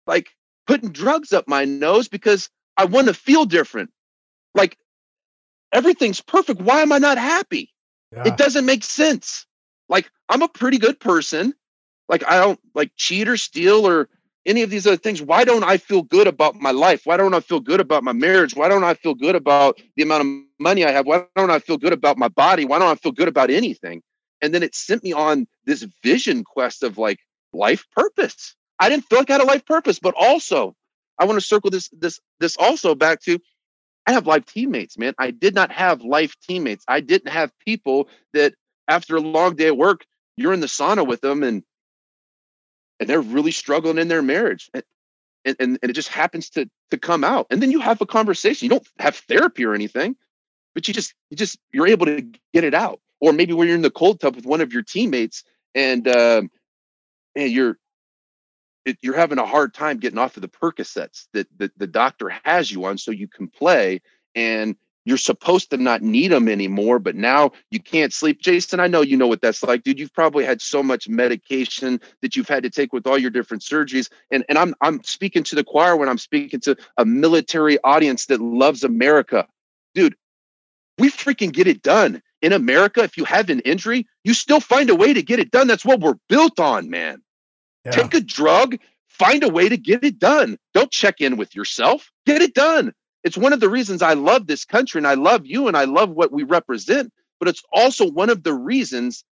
[0.07, 0.29] like
[0.67, 3.91] putting drugs up my nose because I want to feel different.
[4.55, 4.79] Like
[5.73, 6.61] everything's perfect.
[6.61, 7.73] Why am I not happy?
[8.13, 8.25] Yeah.
[8.27, 9.47] It doesn't make sense.
[9.89, 11.55] Like I'm a pretty good person.
[12.09, 14.09] Like I don't like cheat or steal or
[14.47, 15.23] any of these other things.
[15.23, 17.03] Why don't I feel good about my life?
[17.05, 18.55] Why don't I feel good about my marriage?
[18.55, 21.07] Why don't I feel good about the amount of money I have?
[21.07, 22.65] Why don't I feel good about my body?
[22.65, 24.03] Why don't I feel good about anything?
[24.43, 27.19] And then it sent me on this vision quest of like
[27.53, 28.55] life purpose.
[28.79, 30.75] I didn't feel like I had a life purpose, but also
[31.19, 33.39] I want to circle this this this also back to
[34.07, 35.15] I have life teammates, man.
[35.19, 36.85] I did not have life teammates.
[36.89, 38.55] I didn't have people that
[38.89, 40.05] after a long day at work,
[40.37, 41.63] you're in the sauna with them and
[43.01, 44.71] and they're really struggling in their marriage.
[44.75, 47.47] And, and, and it just happens to to come out.
[47.51, 48.67] And then you have a conversation.
[48.67, 50.17] You don't have therapy or anything,
[50.75, 52.23] but you just you just you're able to
[52.53, 53.01] get it out.
[53.21, 56.51] Or maybe when you're in the cold tub with one of your teammates and um
[57.37, 57.79] and you're
[58.85, 62.31] it, you're having a hard time getting off of the Percocets that, that the doctor
[62.45, 64.03] has you on so you can play
[64.35, 68.41] and you're supposed to not need them anymore, but now you can't sleep.
[68.41, 69.99] Jason, I know you know what that's like, dude.
[69.99, 73.63] You've probably had so much medication that you've had to take with all your different
[73.63, 74.11] surgeries.
[74.31, 78.27] And and I'm I'm speaking to the choir when I'm speaking to a military audience
[78.27, 79.47] that loves America.
[79.95, 80.17] Dude,
[80.99, 82.23] we freaking get it done.
[82.41, 85.51] In America, if you have an injury, you still find a way to get it
[85.51, 85.67] done.
[85.67, 87.23] That's what we're built on, man.
[87.85, 87.93] Yeah.
[87.93, 88.77] Take a drug,
[89.09, 90.59] find a way to get it done.
[90.75, 92.11] Don't check in with yourself.
[92.27, 92.93] Get it done.
[93.25, 95.85] It's one of the reasons I love this country and I love you and I
[95.85, 99.25] love what we represent, but it's also one of the reasons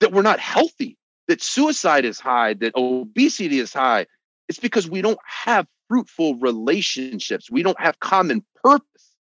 [0.00, 0.96] that we're not healthy,
[1.28, 4.06] that suicide is high, that obesity is high.
[4.48, 7.50] It's because we don't have fruitful relationships.
[7.50, 9.16] We don't have common purpose.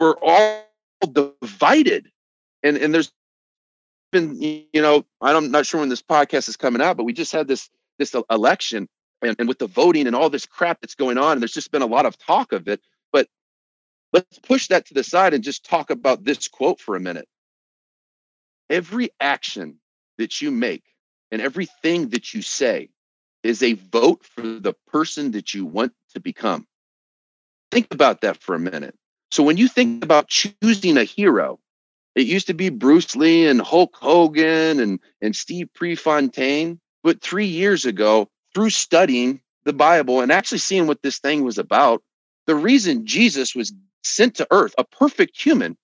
[0.00, 0.64] We're all
[1.12, 2.08] divided.
[2.62, 3.12] And, and there's
[4.10, 7.32] been, you know, I'm not sure when this podcast is coming out, but we just
[7.32, 8.88] had this this election
[9.22, 11.72] and, and with the voting and all this crap that's going on, and there's just
[11.72, 12.80] been a lot of talk of it.
[13.12, 13.28] But
[14.12, 17.28] let's push that to the side and just talk about this quote for a minute.
[18.70, 19.78] Every action
[20.18, 20.84] that you make
[21.30, 22.90] and everything that you say
[23.42, 26.66] is a vote for the person that you want to become.
[27.70, 28.96] Think about that for a minute.
[29.30, 31.60] So when you think about choosing a hero,
[32.14, 36.80] it used to be Bruce Lee and Hulk Hogan and, and Steve Prefontaine.
[37.04, 41.58] But three years ago, through studying the Bible and actually seeing what this thing was
[41.58, 42.02] about,
[42.46, 43.72] the reason Jesus was
[44.02, 45.76] sent to earth, a perfect human,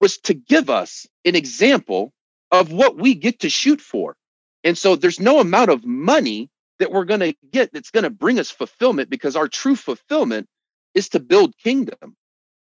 [0.00, 2.12] was to give us an example
[2.50, 4.16] of what we get to shoot for.
[4.64, 8.10] And so there's no amount of money that we're going to get that's going to
[8.10, 10.48] bring us fulfillment because our true fulfillment
[10.94, 12.16] is to build kingdom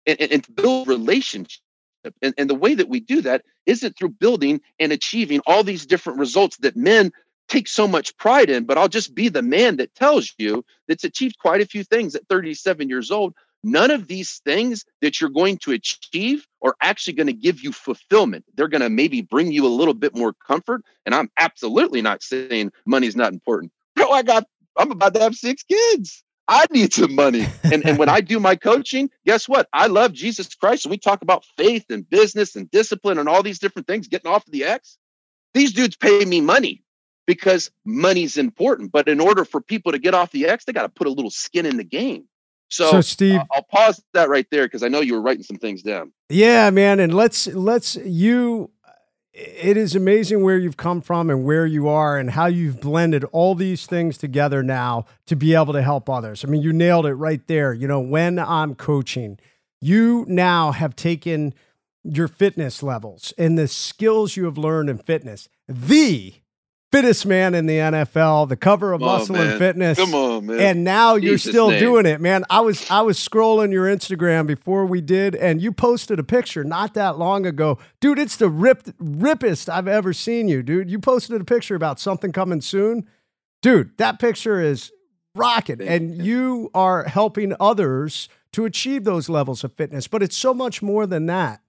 [0.07, 1.61] and, and, and to build relationship.
[2.23, 5.87] And, and the way that we do that isn't through building and achieving all these
[5.87, 7.13] different results that men
[7.49, 11.05] take so much pride in, but I'll just be the man that tells you that's
[11.05, 13.35] achieved quite a few things at 37 years old.
[13.63, 17.73] None of these things that you're going to achieve are actually going to give you
[17.73, 18.45] fulfillment.
[18.55, 20.83] They're going to maybe bring you a little bit more comfort.
[21.05, 23.73] And I'm absolutely not saying money's not important.
[23.97, 24.45] Bro, I got,
[24.77, 26.23] I'm about to have six kids.
[26.49, 27.45] I need some money.
[27.65, 29.69] And, and when I do my coaching, guess what?
[29.73, 30.85] I love Jesus Christ.
[30.85, 34.31] And we talk about faith and business and discipline and all these different things, getting
[34.31, 34.97] off of the X.
[35.55, 36.85] These dudes pay me money
[37.27, 38.93] because money's important.
[38.93, 41.11] But in order for people to get off the X, they got to put a
[41.11, 42.25] little skin in the game.
[42.69, 45.45] So, so Steve, uh, I'll pause that right there because I know you were writing
[45.45, 46.13] some things down.
[46.29, 48.71] Yeah, man, and let's let's you.
[49.33, 53.23] It is amazing where you've come from and where you are and how you've blended
[53.33, 56.43] all these things together now to be able to help others.
[56.43, 57.75] I mean, you nailed it right there.
[57.75, 59.39] You know, when I'm coaching,
[59.79, 61.53] you now have taken
[62.03, 66.37] your fitness levels and the skills you have learned in fitness, the
[66.97, 69.99] fittest man in the NFL, the cover of Muscle and Fitness.
[69.99, 70.61] Come on, man.
[70.61, 71.81] And now Jesus you're still name.
[71.81, 72.45] doing it, man.
[72.49, 76.65] I was I was scrolling your Instagram before we did, and you posted a picture
[76.65, 77.79] not that long ago.
[78.01, 80.91] Dude, it's the ripped rippest I've ever seen you, dude.
[80.91, 83.09] You posted a picture about something coming soon.
[83.63, 84.93] Dude, that picture is
[85.37, 85.81] rocket.
[85.81, 90.09] And you are helping others to achieve those levels of fitness.
[90.09, 91.61] But it's so much more than that.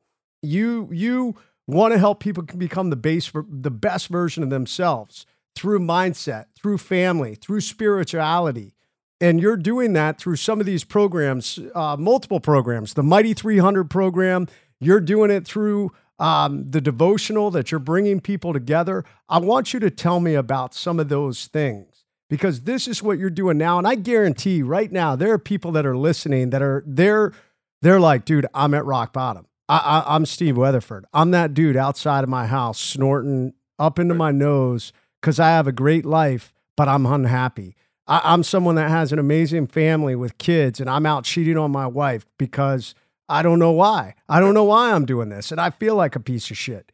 [0.41, 1.35] You you
[1.67, 6.77] want to help people become the base the best version of themselves through mindset, through
[6.77, 8.73] family, through spirituality.
[9.19, 13.89] And you're doing that through some of these programs, uh, multiple programs, the Mighty 300
[13.89, 14.47] program.
[14.79, 19.03] You're doing it through um, the devotional that you're bringing people together.
[19.27, 23.17] I want you to tell me about some of those things because this is what
[23.17, 23.77] you're doing now.
[23.79, 27.33] And I guarantee right now, there are people that are listening that are, they're,
[27.81, 29.47] they're like, dude, I'm at rock bottom.
[29.69, 31.05] I, I, am Steve Weatherford.
[31.13, 35.67] I'm that dude outside of my house snorting up into my nose because I have
[35.67, 37.75] a great life, but I'm unhappy.
[38.07, 41.71] I, I'm someone that has an amazing family with kids, and I'm out cheating on
[41.71, 42.95] my wife because
[43.27, 44.15] I don't know why.
[44.29, 46.91] I don't know why I'm doing this, and I feel like a piece of shit.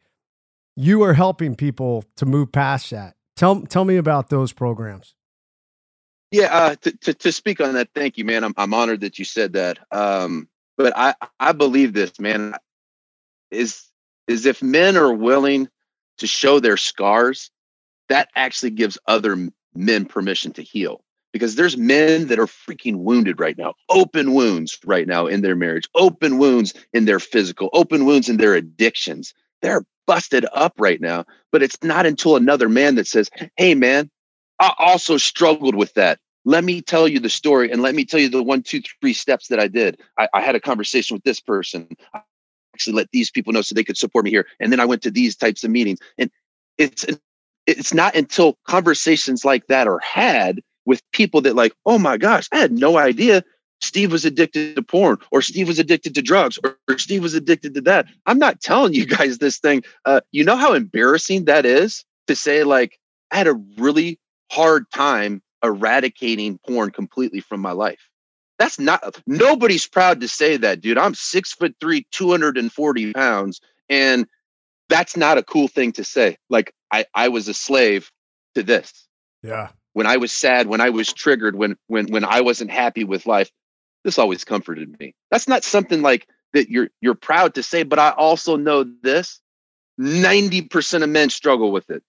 [0.76, 3.14] You are helping people to move past that.
[3.36, 5.14] Tell tell me about those programs.
[6.32, 8.42] Yeah, uh, to, to, to speak on that, thank you, man.
[8.42, 9.78] I'm I'm honored that you said that.
[9.92, 12.54] Um, but I I believe this, man
[13.50, 13.84] is
[14.26, 15.68] is if men are willing
[16.18, 17.50] to show their scars,
[18.08, 21.02] that actually gives other men permission to heal.
[21.32, 25.56] Because there's men that are freaking wounded right now, open wounds right now in their
[25.56, 29.34] marriage, open wounds in their physical, open wounds in their addictions.
[29.60, 31.24] They're busted up right now.
[31.50, 34.10] But it's not until another man that says, Hey, man,
[34.60, 36.20] I also struggled with that.
[36.44, 39.14] Let me tell you the story and let me tell you the one, two, three
[39.14, 40.00] steps that I did.
[40.18, 42.20] I, I had a conversation with this person I
[42.74, 44.46] actually let these people know so they could support me here.
[44.60, 46.00] And then I went to these types of meetings.
[46.18, 46.30] And
[46.76, 47.06] it's
[47.66, 52.46] it's not until conversations like that are had with people that like, oh my gosh,
[52.52, 53.42] I had no idea
[53.80, 57.34] Steve was addicted to porn or Steve was addicted to drugs or, or Steve was
[57.34, 58.06] addicted to that.
[58.26, 59.82] I'm not telling you guys this thing.
[60.04, 62.98] Uh, you know how embarrassing that is to say like
[63.30, 64.18] I had a really
[64.50, 68.10] hard time eradicating porn completely from my life.
[68.58, 70.98] That's not nobody's proud to say that, dude.
[70.98, 74.26] I'm six foot three, 240 pounds, and
[74.88, 76.36] that's not a cool thing to say.
[76.48, 78.12] Like I, I was a slave
[78.54, 79.08] to this.
[79.42, 79.70] Yeah.
[79.92, 83.26] When I was sad, when I was triggered, when when when I wasn't happy with
[83.26, 83.50] life,
[84.04, 85.14] this always comforted me.
[85.30, 89.40] That's not something like that you're you're proud to say, but I also know this
[90.00, 92.02] 90% of men struggle with it.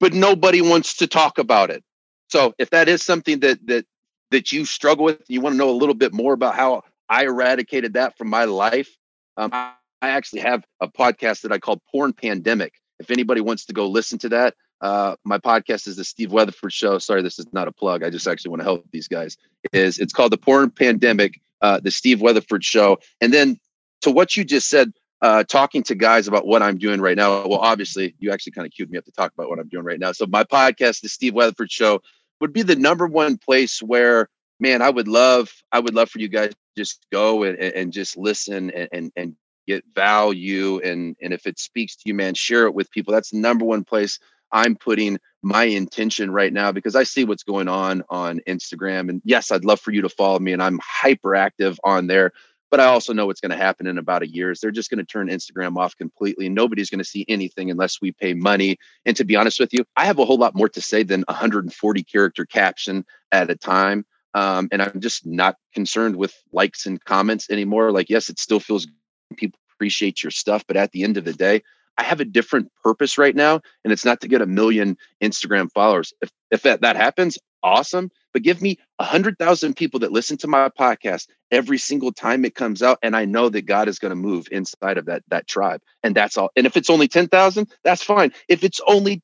[0.00, 1.82] But nobody wants to talk about it.
[2.28, 3.86] So if that is something that that
[4.30, 7.24] that you struggle with, you want to know a little bit more about how I
[7.24, 8.88] eradicated that from my life,
[9.36, 9.72] um, I,
[10.02, 12.74] actually have a podcast that I call Porn Pandemic.
[12.98, 16.74] If anybody wants to go listen to that, uh, my podcast is the Steve Weatherford
[16.74, 16.98] Show.
[16.98, 18.02] Sorry, this is not a plug.
[18.02, 19.38] I just actually want to help these guys.
[19.72, 22.98] Is it's called the Porn Pandemic, uh, the Steve Weatherford Show.
[23.20, 23.58] And then
[24.02, 24.92] to what you just said,
[25.22, 27.46] uh, talking to guys about what I'm doing right now.
[27.46, 29.84] Well, obviously, you actually kind of queued me up to talk about what I'm doing
[29.84, 30.12] right now.
[30.12, 32.00] So my podcast, the Steve Weatherford Show,
[32.40, 34.28] would be the number one place where
[34.60, 38.16] man i would love i would love for you guys just go and, and just
[38.16, 39.36] listen and, and, and
[39.66, 43.30] get value and and if it speaks to you man share it with people that's
[43.30, 44.18] the number one place
[44.52, 49.22] i'm putting my intention right now because i see what's going on on instagram and
[49.24, 52.32] yes i'd love for you to follow me and i'm hyperactive on there
[52.74, 54.90] but I also know what's going to happen in about a year is they're just
[54.90, 56.46] going to turn Instagram off completely.
[56.46, 58.78] And nobody's going to see anything unless we pay money.
[59.06, 61.22] And to be honest with you, I have a whole lot more to say than
[61.28, 64.04] 140 character caption at a time.
[64.34, 67.92] Um, and I'm just not concerned with likes and comments anymore.
[67.92, 68.88] Like, yes, it still feels
[69.36, 71.62] people appreciate your stuff, but at the end of the day,
[71.96, 75.70] I have a different purpose right now, and it's not to get a million Instagram
[75.70, 76.12] followers.
[76.20, 78.10] If if that, that happens, awesome.
[78.32, 82.44] But give me a hundred thousand people that listen to my podcast every single time
[82.44, 85.22] it comes out, and I know that God is going to move inside of that
[85.28, 86.50] that tribe, and that's all.
[86.54, 88.32] And if it's only ten thousand, that's fine.
[88.48, 89.22] If it's only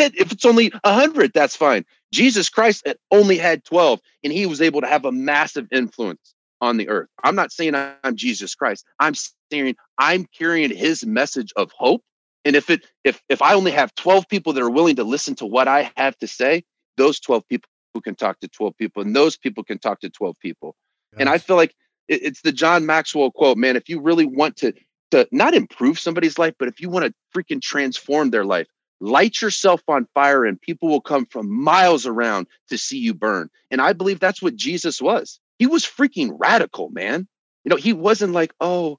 [0.00, 0.18] it.
[0.18, 1.84] If it's only a hundred, that's fine.
[2.12, 6.34] Jesus Christ eh, only had 12 and he was able to have a massive influence
[6.60, 7.08] on the earth.
[7.24, 8.84] I'm not saying I'm Jesus Christ.
[8.98, 9.14] I'm
[9.52, 12.02] saying I'm carrying his message of hope.
[12.44, 15.34] And if it if if I only have 12 people that are willing to listen
[15.36, 16.64] to what I have to say,
[16.96, 17.69] those 12 people
[18.00, 20.76] can talk to 12 people and those people can talk to 12 people.
[21.12, 21.20] Yes.
[21.20, 21.74] And I feel like
[22.08, 24.72] it, it's the John Maxwell quote, man, if you really want to
[25.10, 28.68] to not improve somebody's life, but if you want to freaking transform their life,
[29.00, 33.48] light yourself on fire and people will come from miles around to see you burn.
[33.70, 35.40] And I believe that's what Jesus was.
[35.58, 37.26] He was freaking radical, man.
[37.64, 38.98] You know, he wasn't like, oh,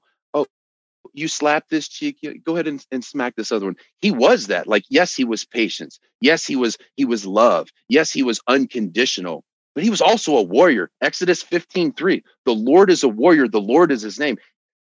[1.12, 3.76] you slap this cheek, go ahead and, and smack this other one.
[4.00, 4.66] He was that.
[4.66, 5.98] Like, yes, he was patience.
[6.20, 7.68] Yes, he was he was love.
[7.88, 9.44] Yes, he was unconditional.
[9.74, 10.90] But he was also a warrior.
[11.00, 12.22] Exodus 15, 3.
[12.44, 14.36] The Lord is a warrior, the Lord is his name.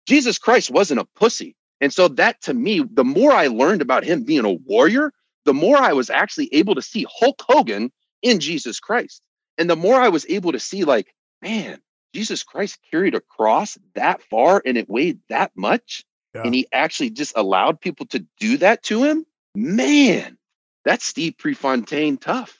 [0.07, 1.55] Jesus Christ wasn't a pussy.
[1.79, 5.11] And so that to me, the more I learned about him being a warrior,
[5.45, 7.91] the more I was actually able to see Hulk Hogan
[8.21, 9.21] in Jesus Christ.
[9.57, 11.79] And the more I was able to see, like, man,
[12.13, 16.03] Jesus Christ carried a cross that far and it weighed that much.
[16.33, 16.43] Yeah.
[16.43, 19.25] And he actually just allowed people to do that to him.
[19.55, 20.37] Man,
[20.85, 22.59] that's Steve Prefontaine tough.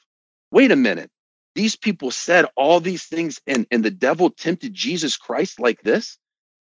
[0.50, 1.10] Wait a minute.
[1.54, 6.18] These people said all these things, and, and the devil tempted Jesus Christ like this.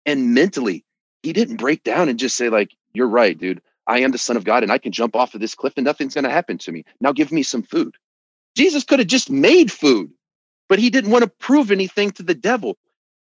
[0.06, 0.84] And mentally,
[1.22, 3.60] he didn't break down and just say, like, you're right, dude.
[3.86, 5.84] I am the son of God and I can jump off of this cliff and
[5.84, 6.84] nothing's going to happen to me.
[7.00, 7.96] Now give me some food.
[8.54, 10.10] Jesus could have just made food,
[10.68, 12.76] but he didn't want to prove anything to the devil.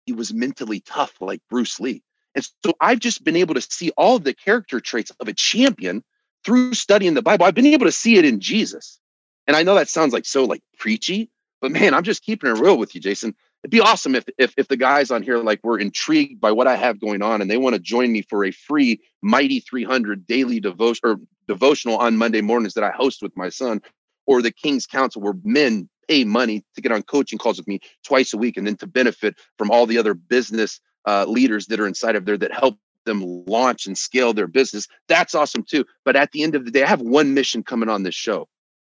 [0.07, 2.03] He was mentally tough like Bruce Lee.
[2.35, 6.03] And so I've just been able to see all the character traits of a champion
[6.45, 7.47] through studying the Bible.
[7.47, 9.01] I've been able to see it in Jesus.
[9.47, 11.31] And I know that sounds like so like preachy,
[11.61, 14.53] but man, I'm just keeping it real with you, Jason it'd be awesome if, if
[14.59, 17.51] if the guys on here like were intrigued by what I have going on and
[17.51, 21.17] they want to join me for a free Mighty 300 daily devotion or
[21.49, 23.81] devotional on Monday mornings that I host with my son,
[24.27, 27.81] or the King's Council where men pay money to get on coaching calls with me
[28.05, 31.81] twice a week and then to benefit from all the other business uh, leaders that
[31.81, 34.89] are inside of there that help them launch and scale their business.
[35.09, 35.85] That's awesome too.
[36.05, 38.49] But at the end of the day, I have one mission coming on this show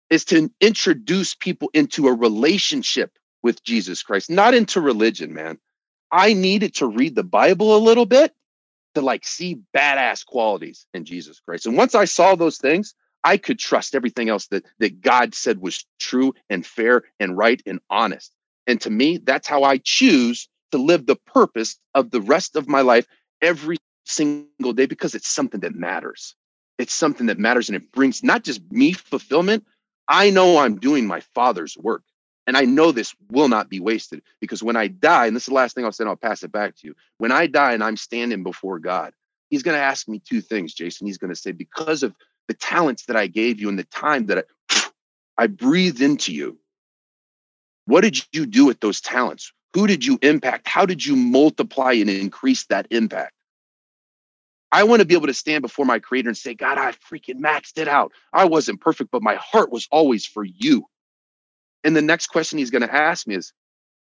[0.09, 5.57] is to introduce people into a relationship with Jesus Christ, not into religion, man.
[6.11, 8.33] I needed to read the Bible a little bit
[8.95, 11.65] to like see badass qualities in Jesus Christ.
[11.65, 12.93] And once I saw those things,
[13.23, 17.61] I could trust everything else that that God said was true and fair and right
[17.65, 18.33] and honest.
[18.67, 22.67] And to me, that's how I choose to live the purpose of the rest of
[22.67, 23.07] my life
[23.41, 26.35] every single day because it's something that matters.
[26.77, 29.65] It's something that matters and it brings not just me fulfillment.
[30.07, 32.03] I know I'm doing my father's work.
[32.47, 35.47] And I know this will not be wasted because when I die, and this is
[35.47, 36.95] the last thing I'll say, and I'll pass it back to you.
[37.19, 39.13] When I die and I'm standing before God,
[39.51, 41.07] He's going to ask me two things, Jason.
[41.07, 42.15] He's going to say, because of
[42.47, 44.91] the talents that I gave you and the time that I,
[45.43, 46.57] I breathed into you,
[47.85, 49.51] what did you do with those talents?
[49.73, 50.67] Who did you impact?
[50.67, 53.33] How did you multiply and increase that impact?
[54.71, 57.39] I want to be able to stand before my creator and say, God, I freaking
[57.41, 58.13] maxed it out.
[58.31, 60.85] I wasn't perfect, but my heart was always for you.
[61.83, 63.53] And the next question he's going to ask me is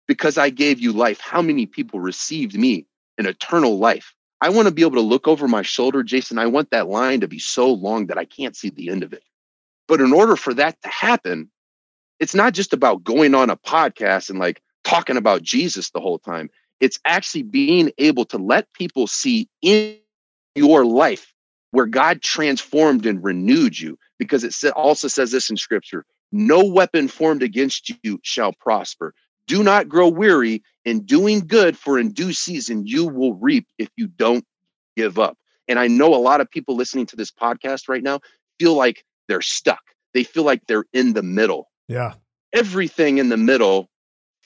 [0.08, 2.86] because I gave you life, how many people received me
[3.18, 4.14] an eternal life?
[4.40, 6.38] I want to be able to look over my shoulder, Jason.
[6.38, 9.12] I want that line to be so long that I can't see the end of
[9.12, 9.22] it.
[9.86, 11.50] But in order for that to happen,
[12.20, 16.18] it's not just about going on a podcast and like talking about Jesus the whole
[16.18, 16.48] time.
[16.80, 19.96] It's actually being able to let people see in
[20.54, 21.32] your life
[21.72, 23.98] where God transformed and renewed you.
[24.18, 29.14] Because it also says this in scripture no weapon formed against you shall prosper.
[29.46, 33.88] Do not grow weary in doing good, for in due season you will reap if
[33.96, 34.44] you don't
[34.96, 35.38] give up.
[35.68, 38.20] And I know a lot of people listening to this podcast right now
[38.58, 39.80] feel like they're stuck.
[40.12, 41.70] They feel like they're in the middle.
[41.88, 42.14] Yeah.
[42.52, 43.88] Everything in the middle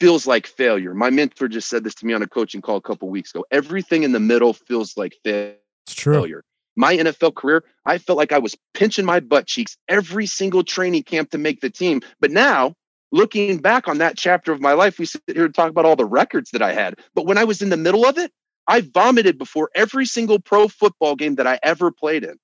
[0.03, 0.95] feels like failure.
[0.95, 3.45] My mentor just said this to me on a coaching call a couple weeks ago.
[3.51, 5.57] Everything in the middle feels like failure.
[5.87, 6.43] It's true
[6.77, 11.03] my NFL career, I felt like I was pinching my butt cheeks every single training
[11.03, 12.01] camp to make the team.
[12.21, 12.75] But now,
[13.11, 15.97] looking back on that chapter of my life, we sit here and talk about all
[15.97, 16.95] the records that I had.
[17.15, 18.33] But when I was in the middle of it,
[18.67, 22.37] I vomited before every single pro football game that I ever played in.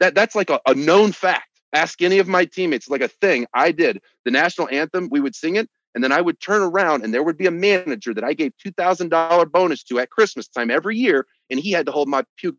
[0.00, 1.48] That that's like a, a known fact.
[1.72, 4.00] Ask any of my teammates, like a thing I did.
[4.24, 7.22] The national anthem, we would sing it, and then I would turn around and there
[7.22, 11.26] would be a manager that I gave $2,000 bonus to at Christmas time every year.
[11.48, 12.56] And he had to hold my puke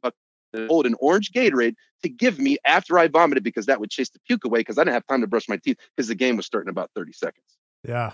[0.68, 4.18] hold an orange Gatorade to give me after I vomited because that would chase the
[4.28, 6.48] puke away because I didn't have time to brush my teeth because the game was
[6.48, 7.46] starting about 30 seconds.
[7.88, 8.14] Yeah.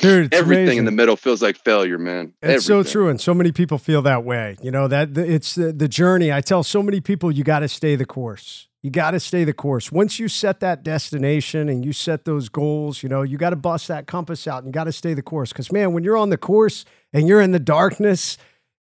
[0.00, 0.78] Dude, everything amazing.
[0.78, 2.32] in the middle feels like failure, man.
[2.42, 2.84] It's everything.
[2.84, 4.56] so true, and so many people feel that way.
[4.62, 6.32] You know that it's the, the journey.
[6.32, 8.68] I tell so many people, you got to stay the course.
[8.82, 9.90] You got to stay the course.
[9.90, 13.56] Once you set that destination and you set those goals, you know you got to
[13.56, 15.52] bust that compass out and you got to stay the course.
[15.52, 18.38] Because man, when you're on the course and you're in the darkness,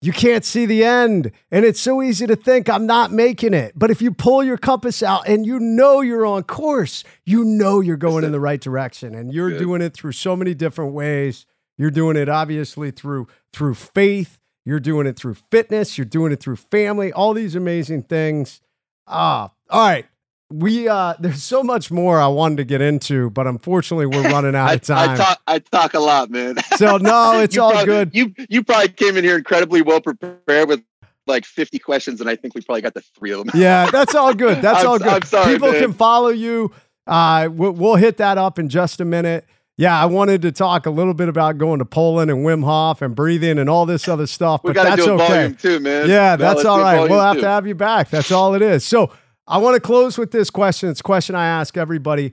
[0.06, 1.32] you can't see the end.
[1.50, 3.72] And it's so easy to think, I'm not making it.
[3.74, 7.80] But if you pull your compass out and you know you're on course, you know
[7.80, 9.16] you're going in the right direction.
[9.16, 9.58] And you're Good.
[9.58, 11.44] doing it through so many different ways.
[11.76, 14.38] You're doing it obviously through through faith.
[14.64, 15.98] You're doing it through fitness.
[15.98, 18.60] You're doing it through family, all these amazing things.
[19.06, 20.06] Ah, all right.
[20.48, 24.54] We uh there's so much more I wanted to get into, but unfortunately we're running
[24.54, 25.10] out I, of time.
[25.10, 26.56] I talk I talk a lot, man.
[26.76, 28.10] so no, it's all probably- good.
[28.14, 30.82] You you probably came in here incredibly well prepared with
[31.26, 33.60] like 50 questions, and I think we probably got the three of them.
[33.60, 34.62] Yeah, that's all good.
[34.62, 35.08] That's all good.
[35.08, 35.80] I'm sorry, People man.
[35.82, 36.70] can follow you.
[37.04, 39.44] Uh, we'll, we'll hit that up in just a minute.
[39.76, 43.02] Yeah, I wanted to talk a little bit about going to Poland and Wim Hof
[43.02, 45.26] and breathing and all this other stuff, we but that's do a okay.
[45.26, 46.08] volume too, man.
[46.08, 47.10] Yeah, Now that's all right.
[47.10, 47.40] We'll have two.
[47.42, 48.08] to have you back.
[48.08, 48.84] That's all it is.
[48.84, 49.10] So
[49.46, 50.88] I want to close with this question.
[50.88, 52.32] It's a question I ask everybody.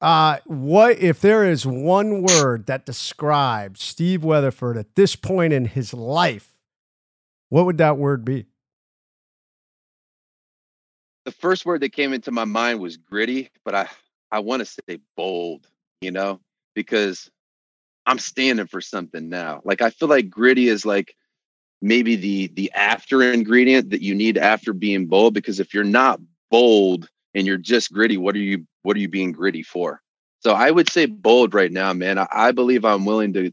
[0.00, 5.66] Uh, what if there is one word that describes Steve Weatherford at this point in
[5.66, 6.56] his life?
[7.50, 8.46] What would that word be?
[11.24, 13.88] the first word that came into my mind was gritty, but I
[14.32, 15.66] I want to say bold,
[16.00, 16.40] you know,
[16.74, 17.30] because
[18.06, 19.60] I'm standing for something now.
[19.64, 21.14] Like I feel like gritty is like
[21.82, 26.20] maybe the the after ingredient that you need after being bold because if you're not
[26.50, 30.00] bold and you're just gritty, what are you what are you being gritty for?
[30.40, 32.18] So I would say bold right now, man.
[32.18, 33.52] I, I believe I'm willing to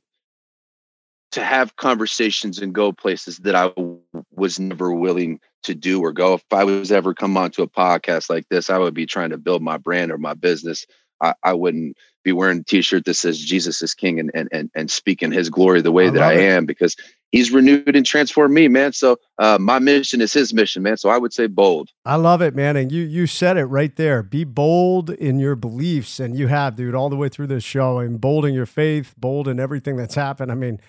[1.32, 4.00] to have conversations and go places that I w-
[4.36, 6.36] was never willing to do or go.
[6.36, 9.38] If I was ever come onto a podcast like this, I would be trying to
[9.38, 10.86] build my brand or my business.
[11.22, 11.98] I, I wouldn't
[12.28, 15.50] be wearing a t-shirt that says Jesus is King and and and, and speaking his
[15.50, 16.42] glory the way I that I it.
[16.42, 16.96] am because
[17.32, 18.94] he's renewed and transformed me, man.
[18.94, 20.98] So uh, my mission is his mission, man.
[20.98, 21.90] So I would say bold.
[22.06, 22.76] I love it, man.
[22.76, 24.24] And you you said it right there.
[24.24, 28.00] Be bold in your beliefs, and you have, dude, all the way through this show,
[28.00, 30.52] and bold in your faith, bold in everything that's happened.
[30.52, 30.80] I mean,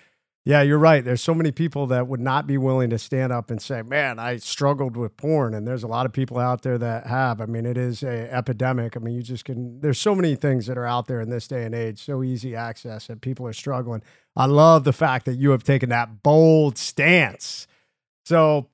[0.45, 1.03] yeah, you're right.
[1.03, 4.19] There's so many people that would not be willing to stand up and say, "Man,
[4.19, 7.41] I struggled with porn," and there's a lot of people out there that have.
[7.41, 8.95] I mean, it is a epidemic.
[8.95, 9.81] I mean, you just can.
[9.81, 12.55] There's so many things that are out there in this day and age, so easy
[12.55, 14.01] access that people are struggling.
[14.35, 17.67] I love the fact that you have taken that bold stance.
[18.23, 18.69] So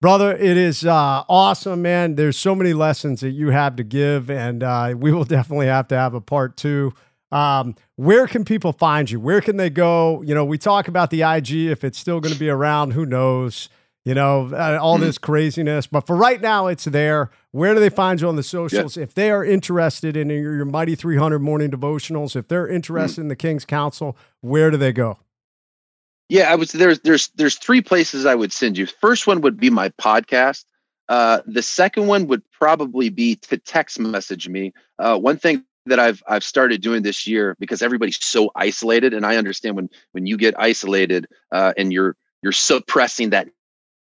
[0.00, 4.30] brother it is uh, awesome man there's so many lessons that you have to give
[4.30, 6.92] and uh, we will definitely have to have a part two
[7.30, 9.20] um, where can people find you?
[9.20, 10.22] Where can they go?
[10.22, 13.04] You know we talk about the ig if it's still going to be around who
[13.04, 13.68] knows?
[14.04, 15.86] You know uh, all this craziness.
[15.86, 17.30] But for right now it's there.
[17.50, 18.96] Where do they find you on the socials?
[18.96, 23.28] If they are interested in your, your mighty 300 morning devotionals if they're interested in
[23.28, 25.18] the king's council where do they go?
[26.28, 28.86] Yeah, I would say there's there's there's three places I would send you.
[28.86, 30.64] First one would be my podcast.
[31.08, 34.74] Uh, the second one would probably be to text message me.
[34.98, 39.26] Uh, one thing that I've I've started doing this year because everybody's so isolated, and
[39.26, 43.48] I understand when when you get isolated uh, and you're you're suppressing that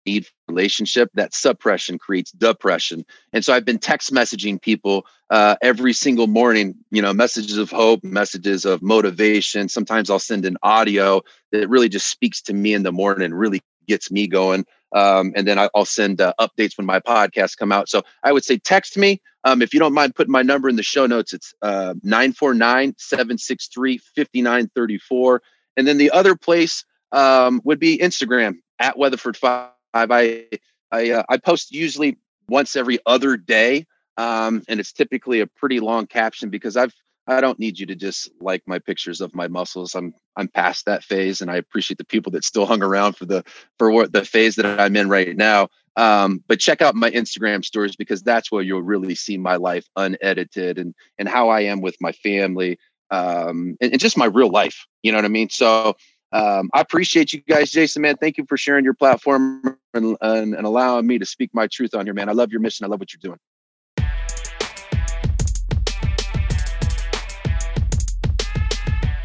[0.07, 3.05] need for relationship, that suppression creates depression.
[3.33, 6.75] And so I've been text messaging people uh, every single morning.
[6.91, 9.69] You know, messages of hope, messages of motivation.
[9.69, 11.23] Sometimes I'll send an audio
[11.53, 14.65] that really just speaks to me in the morning, really gets me going.
[14.95, 17.89] Um, and then I'll send uh, updates when my podcasts come out.
[17.89, 19.21] So I would say text me.
[19.47, 22.97] Um, if you don't mind putting my number in the show notes, it's uh, 949
[22.99, 25.43] 763 5934.
[25.77, 29.71] And then the other place um, would be Instagram at Weatherford5.
[29.95, 30.49] I,
[30.91, 32.19] I, uh, I post usually
[32.49, 33.87] once every other day.
[34.17, 36.95] Um, and it's typically a pretty long caption because I've
[37.27, 39.95] I don't need you to just like my pictures of my muscles.
[39.95, 43.25] I'm I'm past that phase, and I appreciate the people that still hung around for
[43.25, 43.45] the
[43.79, 45.69] for what the phase that I'm in right now.
[45.97, 49.87] Um, but check out my Instagram stories because that's where you'll really see my life
[49.97, 52.79] unedited and and how I am with my family
[53.11, 54.87] um, and, and just my real life.
[55.03, 55.49] You know what I mean?
[55.49, 55.97] So
[56.33, 58.03] um, I appreciate you guys, Jason.
[58.03, 61.67] Man, thank you for sharing your platform and, and, and allowing me to speak my
[61.67, 62.29] truth on here, man.
[62.29, 62.85] I love your mission.
[62.85, 63.39] I love what you're doing.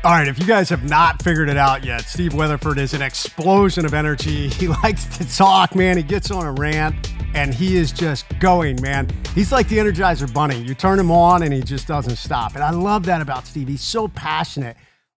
[0.04, 3.04] All right, if you guys have not figured it out yet, Steve Weatherford is an
[3.04, 4.50] explosion of energy.
[4.62, 5.96] He likes to talk, man.
[5.96, 9.08] He gets on a rant and he is just going, man.
[9.36, 10.60] He's like the Energizer Bunny.
[10.60, 12.56] You turn him on and he just doesn't stop.
[12.56, 13.68] And I love that about Steve.
[13.68, 14.76] He's so passionate.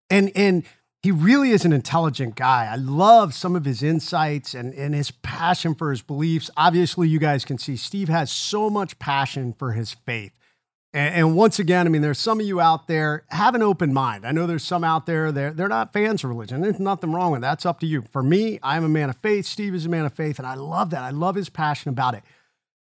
[0.09, 0.63] And and
[1.01, 2.67] he really is an intelligent guy.
[2.69, 6.49] I love some of his insights and, and his passion for his beliefs.
[6.57, 10.33] Obviously, you guys can see Steve has so much passion for his faith.
[10.95, 13.93] And, and, once again, I mean, there's some of you out there have an open
[13.93, 14.27] mind.
[14.27, 16.61] I know there's some out there they're they're not fans of religion.
[16.61, 17.49] There's nothing wrong with that.
[17.49, 18.03] That's up to you.
[18.03, 19.47] For me, I'm a man of faith.
[19.47, 21.01] Steve is a man of faith, and I love that.
[21.01, 22.23] I love his passion about it.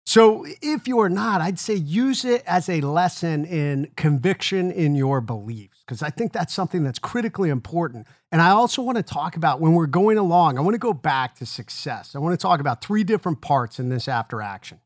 [0.04, 4.94] So if you are not, I'd say use it as a lesson in conviction in
[4.94, 8.06] your beliefs, because I think that's something that's critically important.
[8.32, 10.92] And I also want to talk about when we're going along, I want to go
[10.92, 12.16] back to success.
[12.16, 14.80] I want to talk about three different parts in this after action.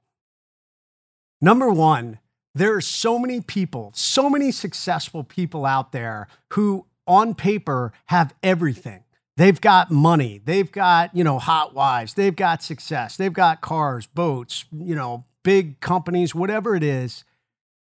[1.40, 2.19] Number one,
[2.57, 8.35] there are so many people, so many successful people out there who, on paper, have
[8.43, 9.05] everything.
[9.37, 14.07] They've got money, they've got, you know, hot wives, they've got success, they've got cars,
[14.07, 17.24] boats, you know, big companies, whatever it is,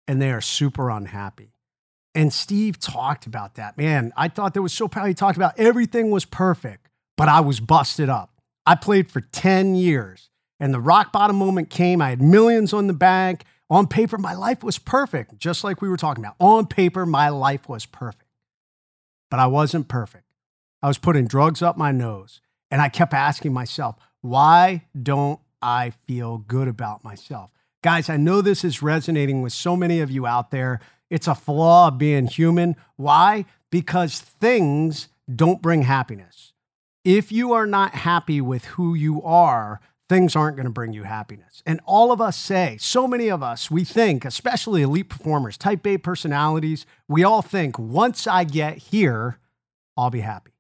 [0.09, 1.53] and they are super unhappy.
[2.15, 3.77] And Steve talked about that.
[3.77, 5.09] Man, I thought that was so proud.
[5.09, 6.89] He talked about everything was perfect,
[7.19, 8.31] but I was busted up.
[8.65, 12.01] I played for 10 years, and the rock bottom moment came.
[12.01, 13.45] I had millions on the bank.
[13.69, 16.37] On paper, my life was perfect, just like we were talking about.
[16.39, 18.31] On paper, my life was perfect,
[19.31, 20.25] but I wasn't perfect.
[20.83, 22.41] I was putting drugs up my nose,
[22.71, 27.51] and I kept asking myself, why don't I feel good about myself?
[27.83, 30.81] Guys, I know this is resonating with so many of you out there.
[31.11, 32.77] It's a flaw of being human.
[32.97, 33.47] Why?
[33.71, 36.53] Because things don't bring happiness.
[37.05, 41.03] If you are not happy with who you are, things aren't going to bring you
[41.03, 41.63] happiness.
[41.67, 45.87] And all of us say, so many of us, we think, especially elite performers, type
[45.87, 49.39] A personalities, we all think, once I get here,
[49.97, 50.53] I'll be happy.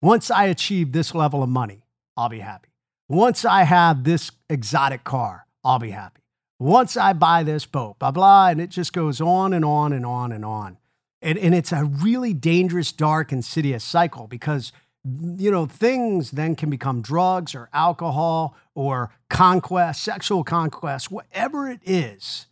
[0.00, 2.68] Once I achieve this level of money, I'll be happy.
[3.08, 6.22] Once I have this exotic car, I'll be happy.
[6.58, 8.48] Once I buy this boat, blah, blah.
[8.48, 10.78] And it just goes on and on and on and on.
[11.20, 14.72] And, and it's a really dangerous, dark, insidious cycle because
[15.04, 21.80] you know, things then can become drugs or alcohol or conquest, sexual conquest, whatever it
[21.84, 22.46] is.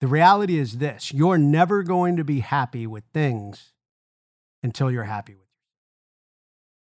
[0.00, 3.72] The reality is this you're never going to be happy with things
[4.62, 5.42] until you're happy with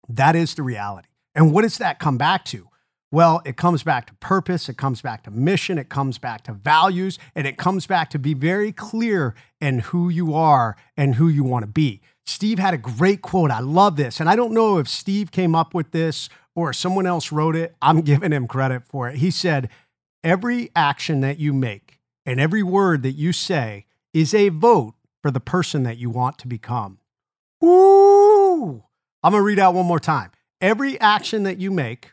[0.09, 0.14] you.
[0.14, 1.09] That is the reality.
[1.34, 2.68] And what does that come back to?
[3.10, 6.52] Well, it comes back to purpose, it comes back to mission, it comes back to
[6.52, 11.28] values, and it comes back to be very clear in who you are and who
[11.28, 12.01] you want to be.
[12.26, 13.51] Steve had a great quote.
[13.52, 14.18] I love this.
[14.18, 17.74] And I don't know if Steve came up with this or someone else wrote it.
[17.82, 19.16] I'm giving him credit for it.
[19.16, 19.68] He said,
[20.22, 25.31] Every action that you make and every word that you say is a vote for
[25.31, 26.98] the person that you want to become.
[27.62, 28.85] Ooh.
[29.22, 30.31] I'm going to read out one more time.
[30.60, 32.12] Every action that you make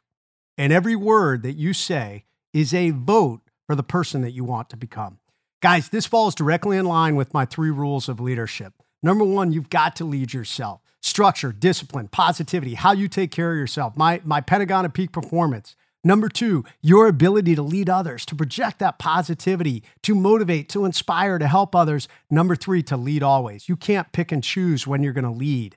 [0.57, 4.69] and every word that you say is a vote for the person that you want
[4.69, 5.19] to become.
[5.61, 8.73] Guys, this falls directly in line with my three rules of leadership.
[9.03, 10.80] Number one, you've got to lead yourself.
[11.01, 13.97] Structure, discipline, positivity, how you take care of yourself.
[13.97, 15.75] My, my Pentagon of Peak Performance.
[16.03, 21.37] Number two, your ability to lead others, to project that positivity, to motivate, to inspire,
[21.37, 22.07] to help others.
[22.29, 23.69] Number three, to lead always.
[23.69, 25.75] You can't pick and choose when you're going to lead.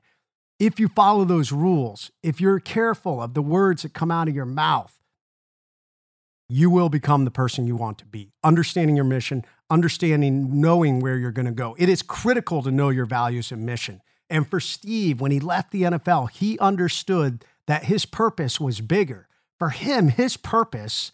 [0.59, 4.35] If you follow those rules, if you're careful of the words that come out of
[4.35, 4.99] your mouth,
[6.49, 8.31] you will become the person you want to be.
[8.43, 11.75] Understanding your mission, understanding, knowing where you're going to go.
[11.79, 14.01] It is critical to know your values and mission.
[14.31, 19.29] And for Steve, when he left the NFL, he understood that his purpose was bigger.
[19.59, 21.13] For him, his purpose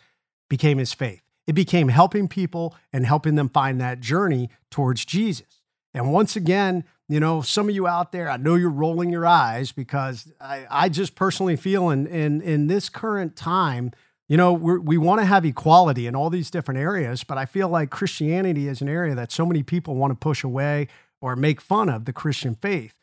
[0.49, 1.23] became his faith.
[1.47, 5.62] It became helping people and helping them find that journey towards Jesus.
[5.93, 9.27] And once again, you know, some of you out there, I know you're rolling your
[9.27, 13.91] eyes because I, I just personally feel in, in, in this current time,
[14.28, 17.69] you know, we want to have equality in all these different areas, but I feel
[17.69, 20.87] like Christianity is an area that so many people want to push away
[21.20, 22.95] or make fun of the Christian faith.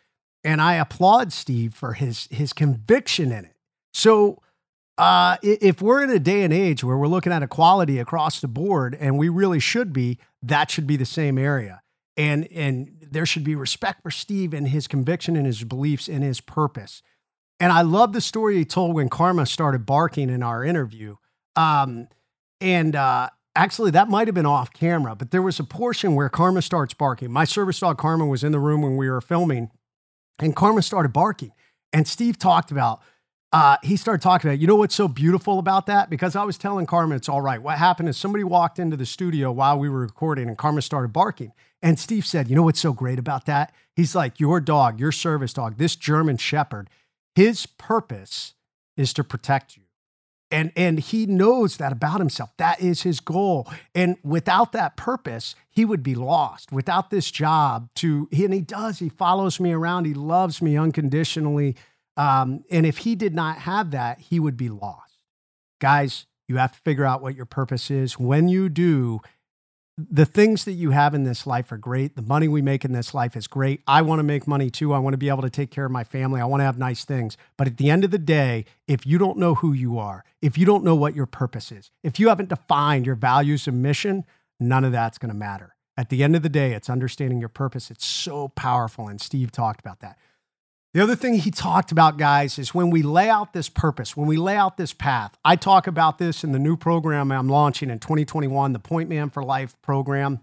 [0.48, 3.56] And I applaud Steve for his his conviction in it.
[3.94, 4.42] So
[4.98, 8.48] uh, if we're in a day and age where we're looking at equality across the
[8.48, 11.82] board, and we really should be, that should be the same area.
[12.16, 16.24] And and there should be respect for Steve and his conviction and his beliefs and
[16.24, 17.04] his purpose.
[17.60, 21.18] And I love the story he told when Karma started barking in our interview.
[21.58, 22.08] Um,
[22.62, 26.30] and uh, actually, that might have been off camera, but there was a portion where
[26.30, 27.34] Karma starts barking.
[27.34, 29.72] My service dog Karma was in the room when we were filming,
[30.40, 31.52] and Karma started barking.
[31.94, 33.02] And Steve talked about,
[33.52, 36.10] uh, he started talking about, you know what's so beautiful about that?
[36.10, 37.62] Because I was telling Karma it's all right.
[37.62, 41.14] What happened is somebody walked into the studio while we were recording, and Karma started
[41.14, 41.54] barking.
[41.82, 43.74] And Steve said, you know what's so great about that?
[43.96, 46.90] He's like, your dog, your service dog, this German Shepherd
[47.38, 48.56] his purpose
[48.96, 49.84] is to protect you.
[50.50, 52.52] And, and he knows that about himself.
[52.58, 53.68] That is his goal.
[53.94, 56.72] And without that purpose, he would be lost.
[56.72, 60.06] Without this job to, and he does, he follows me around.
[60.06, 61.76] He loves me unconditionally.
[62.16, 65.20] Um, and if he did not have that, he would be lost.
[65.80, 68.18] Guys, you have to figure out what your purpose is.
[68.18, 69.20] When you do,
[69.98, 72.16] the things that you have in this life are great.
[72.16, 73.82] The money we make in this life is great.
[73.88, 74.94] I want to make money too.
[74.94, 76.40] I want to be able to take care of my family.
[76.40, 77.36] I want to have nice things.
[77.58, 80.56] But at the end of the day, if you don't know who you are, if
[80.56, 84.24] you don't know what your purpose is, if you haven't defined your values and mission,
[84.60, 85.76] none of that's going to matter.
[85.98, 87.90] At the end of the day, it's understanding your purpose.
[87.90, 89.08] It's so powerful.
[89.08, 90.20] And Steve talked about that.
[90.98, 94.28] The other thing he talked about, guys, is when we lay out this purpose, when
[94.28, 95.38] we lay out this path.
[95.46, 99.30] I talk about this in the new program I'm launching in 2021, the Point Man
[99.30, 100.40] for Life program.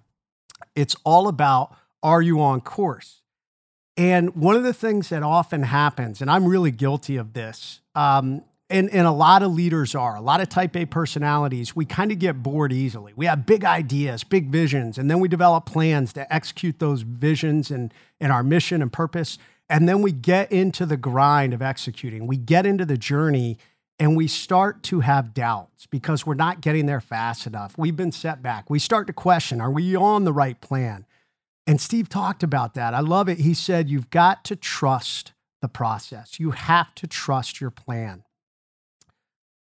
[0.77, 3.23] It's all about are you on course?
[3.97, 8.45] And one of the things that often happens, and I'm really guilty of this, um,
[8.71, 12.13] and, and a lot of leaders are, a lot of type A personalities, we kind
[12.13, 13.13] of get bored easily.
[13.17, 17.73] We have big ideas, big visions, and then we develop plans to execute those visions
[17.73, 19.37] and, and our mission and purpose.
[19.69, 22.27] And then we get into the grind of executing.
[22.27, 23.59] We get into the journey
[23.99, 27.79] and we start to have doubts because we're not getting there fast enough.
[27.79, 28.69] We've been set back.
[28.69, 31.07] We start to question are we on the right plan?
[31.67, 32.93] And Steve talked about that.
[32.93, 33.39] I love it.
[33.39, 35.33] He said, You've got to trust
[35.63, 38.23] the process, you have to trust your plan.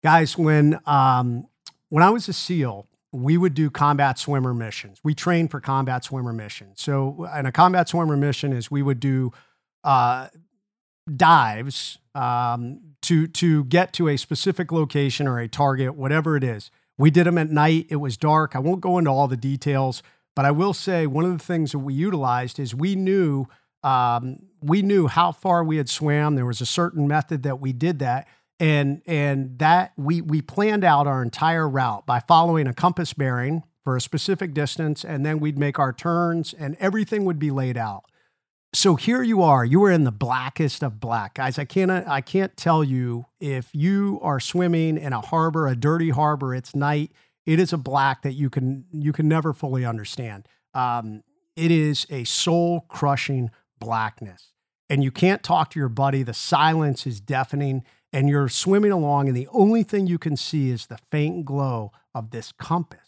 [0.04, 1.48] Guys, when, um,
[1.88, 5.00] when I was a SEAL, we would do combat swimmer missions.
[5.02, 6.82] We trained for combat swimmer missions.
[6.82, 9.32] So, and a combat swimmer mission, is we would do
[9.88, 10.28] uh,
[11.16, 16.70] dives um, to to get to a specific location or a target, whatever it is.
[16.98, 17.88] We did them at night.
[17.90, 18.56] It was dark.
[18.56, 20.04] I won't go into all the details,
[20.36, 23.48] but I will say one of the things that we utilized is we knew
[23.82, 26.36] um, we knew how far we had swam.
[26.36, 28.28] There was a certain method that we did that,
[28.60, 33.64] and and that we we planned out our entire route by following a compass bearing
[33.86, 37.78] for a specific distance, and then we'd make our turns, and everything would be laid
[37.78, 38.04] out
[38.74, 41.36] so here you are you are in the blackest of black.
[41.36, 45.76] Guys i can't i can't tell you if you are swimming in a harbor a
[45.76, 47.12] dirty harbor it's night
[47.48, 50.48] it is a black that you can you can never fully understand.
[50.76, 51.24] Um,
[51.56, 53.50] it is a soul crushing
[53.80, 54.52] blackness.
[54.90, 57.84] And you can't talk to your buddy the silence is deafening
[58.14, 61.92] and you're swimming along and the only thing you can see is the faint glow
[62.14, 63.00] of this compass.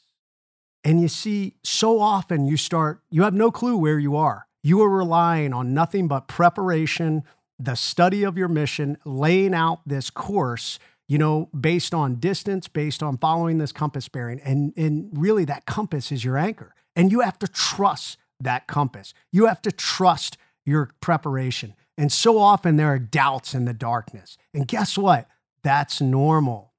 [0.83, 4.81] And you see so often you start you have no clue where you are you
[4.81, 7.23] are relying on nothing but preparation,
[7.57, 13.01] the study of your mission, laying out this course, you know, based on distance, based
[13.01, 14.39] on following this compass bearing.
[14.41, 16.73] And, and really, that compass is your anchor.
[16.95, 19.13] And you have to trust that compass.
[19.31, 21.73] You have to trust your preparation.
[21.97, 24.37] And so often there are doubts in the darkness.
[24.53, 25.27] And guess what?
[25.63, 26.73] That's normal.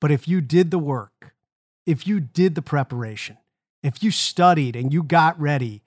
[0.00, 1.34] But if you did the work,
[1.86, 3.38] if you did the preparation,
[3.82, 5.82] if you studied and you got ready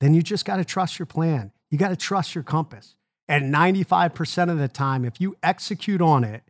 [0.00, 1.52] then you just got to trust your plan.
[1.70, 2.96] You got to trust your compass.
[3.28, 6.42] And 95% of the time, if you execute on it,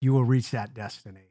[0.00, 1.28] you will reach that destination.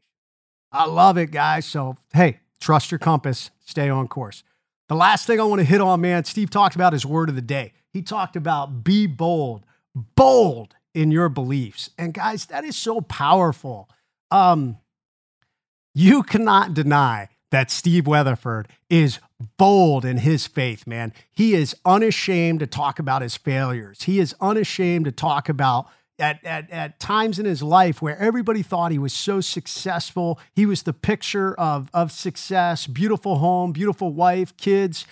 [0.71, 1.65] I love it, guys.
[1.67, 4.43] So, hey, trust your compass, stay on course.
[4.89, 7.35] The last thing I want to hit on, man, Steve talked about his word of
[7.35, 7.73] the day.
[7.91, 9.65] He talked about be bold,
[10.15, 11.91] bold in your beliefs.
[11.97, 13.89] And guys, that is so powerful.
[14.31, 14.77] Um,
[15.93, 19.19] you cannot deny that Steve Weatherford is
[19.57, 21.13] bold in his faith, man.
[21.31, 24.03] He is unashamed to talk about his failures.
[24.03, 25.87] He is unashamed to talk about
[26.19, 30.39] at, at, at times in his life where everybody thought he was so successful.
[30.55, 35.05] He was the picture of, of success, beautiful home, beautiful wife, kids,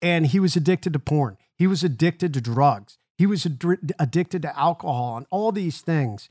[0.00, 1.36] and he was addicted to porn.
[1.56, 2.98] He was addicted to drugs.
[3.16, 6.28] He was ad- addicted to alcohol and all these things.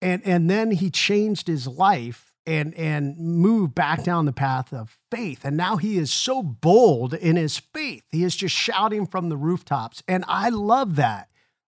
[0.00, 4.98] And, and then he changed his life and and move back down the path of
[5.10, 5.44] faith.
[5.44, 8.02] And now he is so bold in his faith.
[8.10, 10.02] He is just shouting from the rooftops.
[10.08, 11.28] And i love that.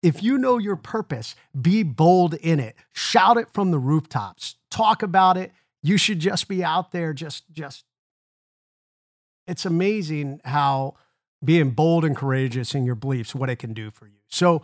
[0.02, 2.76] If you know your purpose be bold in it.
[2.92, 4.56] Shout it from the rooftops.
[4.70, 5.52] Talk about it.
[5.82, 7.84] You should just be out there just just.
[9.46, 10.94] It's amazing how
[11.44, 14.18] being bold and courageous in your beliefs what it can do for you.
[14.28, 14.62] So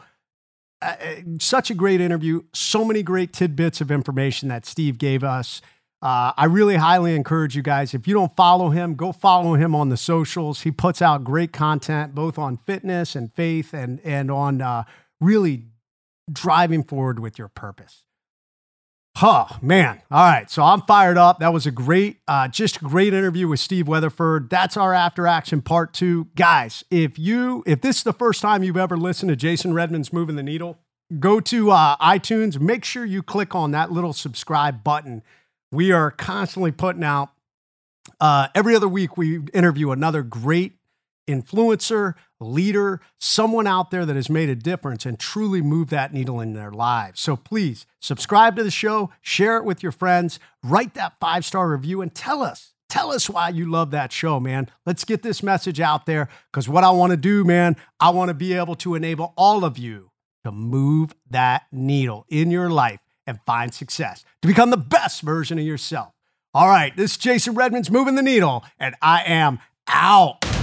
[0.81, 2.43] uh, uh such a great interview.
[2.53, 5.61] So many great tidbits of information that steve gave us
[6.01, 7.93] uh, I really highly encourage you guys.
[7.93, 10.63] If you don't follow him, go follow him on the socials.
[10.63, 14.85] He puts out great content both on fitness and faith, and and on uh,
[15.21, 15.67] really
[16.33, 18.05] driving forward with your purpose.
[19.17, 20.01] Huh, man.
[20.13, 20.49] All right.
[20.49, 21.41] So I'm fired up.
[21.41, 24.49] That was a great, uh, just great interview with Steve Weatherford.
[24.49, 26.29] That's our after action part two.
[26.37, 30.13] Guys, if you, if this is the first time you've ever listened to Jason Redman's
[30.13, 30.79] Moving the Needle,
[31.19, 32.61] go to uh, iTunes.
[32.61, 35.25] Make sure you click on that little subscribe button
[35.71, 37.31] we are constantly putting out
[38.21, 40.73] uh, every other week we interview another great
[41.29, 46.41] influencer, leader, someone out there that has made a difference and truly moved that needle
[46.41, 47.21] in their lives.
[47.21, 51.69] So please subscribe to the show, share it with your friends, write that five star
[51.69, 54.69] review, and tell us Tell us why you love that show, man.
[54.87, 58.29] Let's get this message out there because what I want to do, man, I want
[58.31, 60.11] to be able to enable all of you
[60.45, 65.59] to move that needle in your life and find success, to become the best version
[65.59, 66.15] of yourself.
[66.55, 70.58] All right, this is Jason Redman's Moving the Needle, and I am out.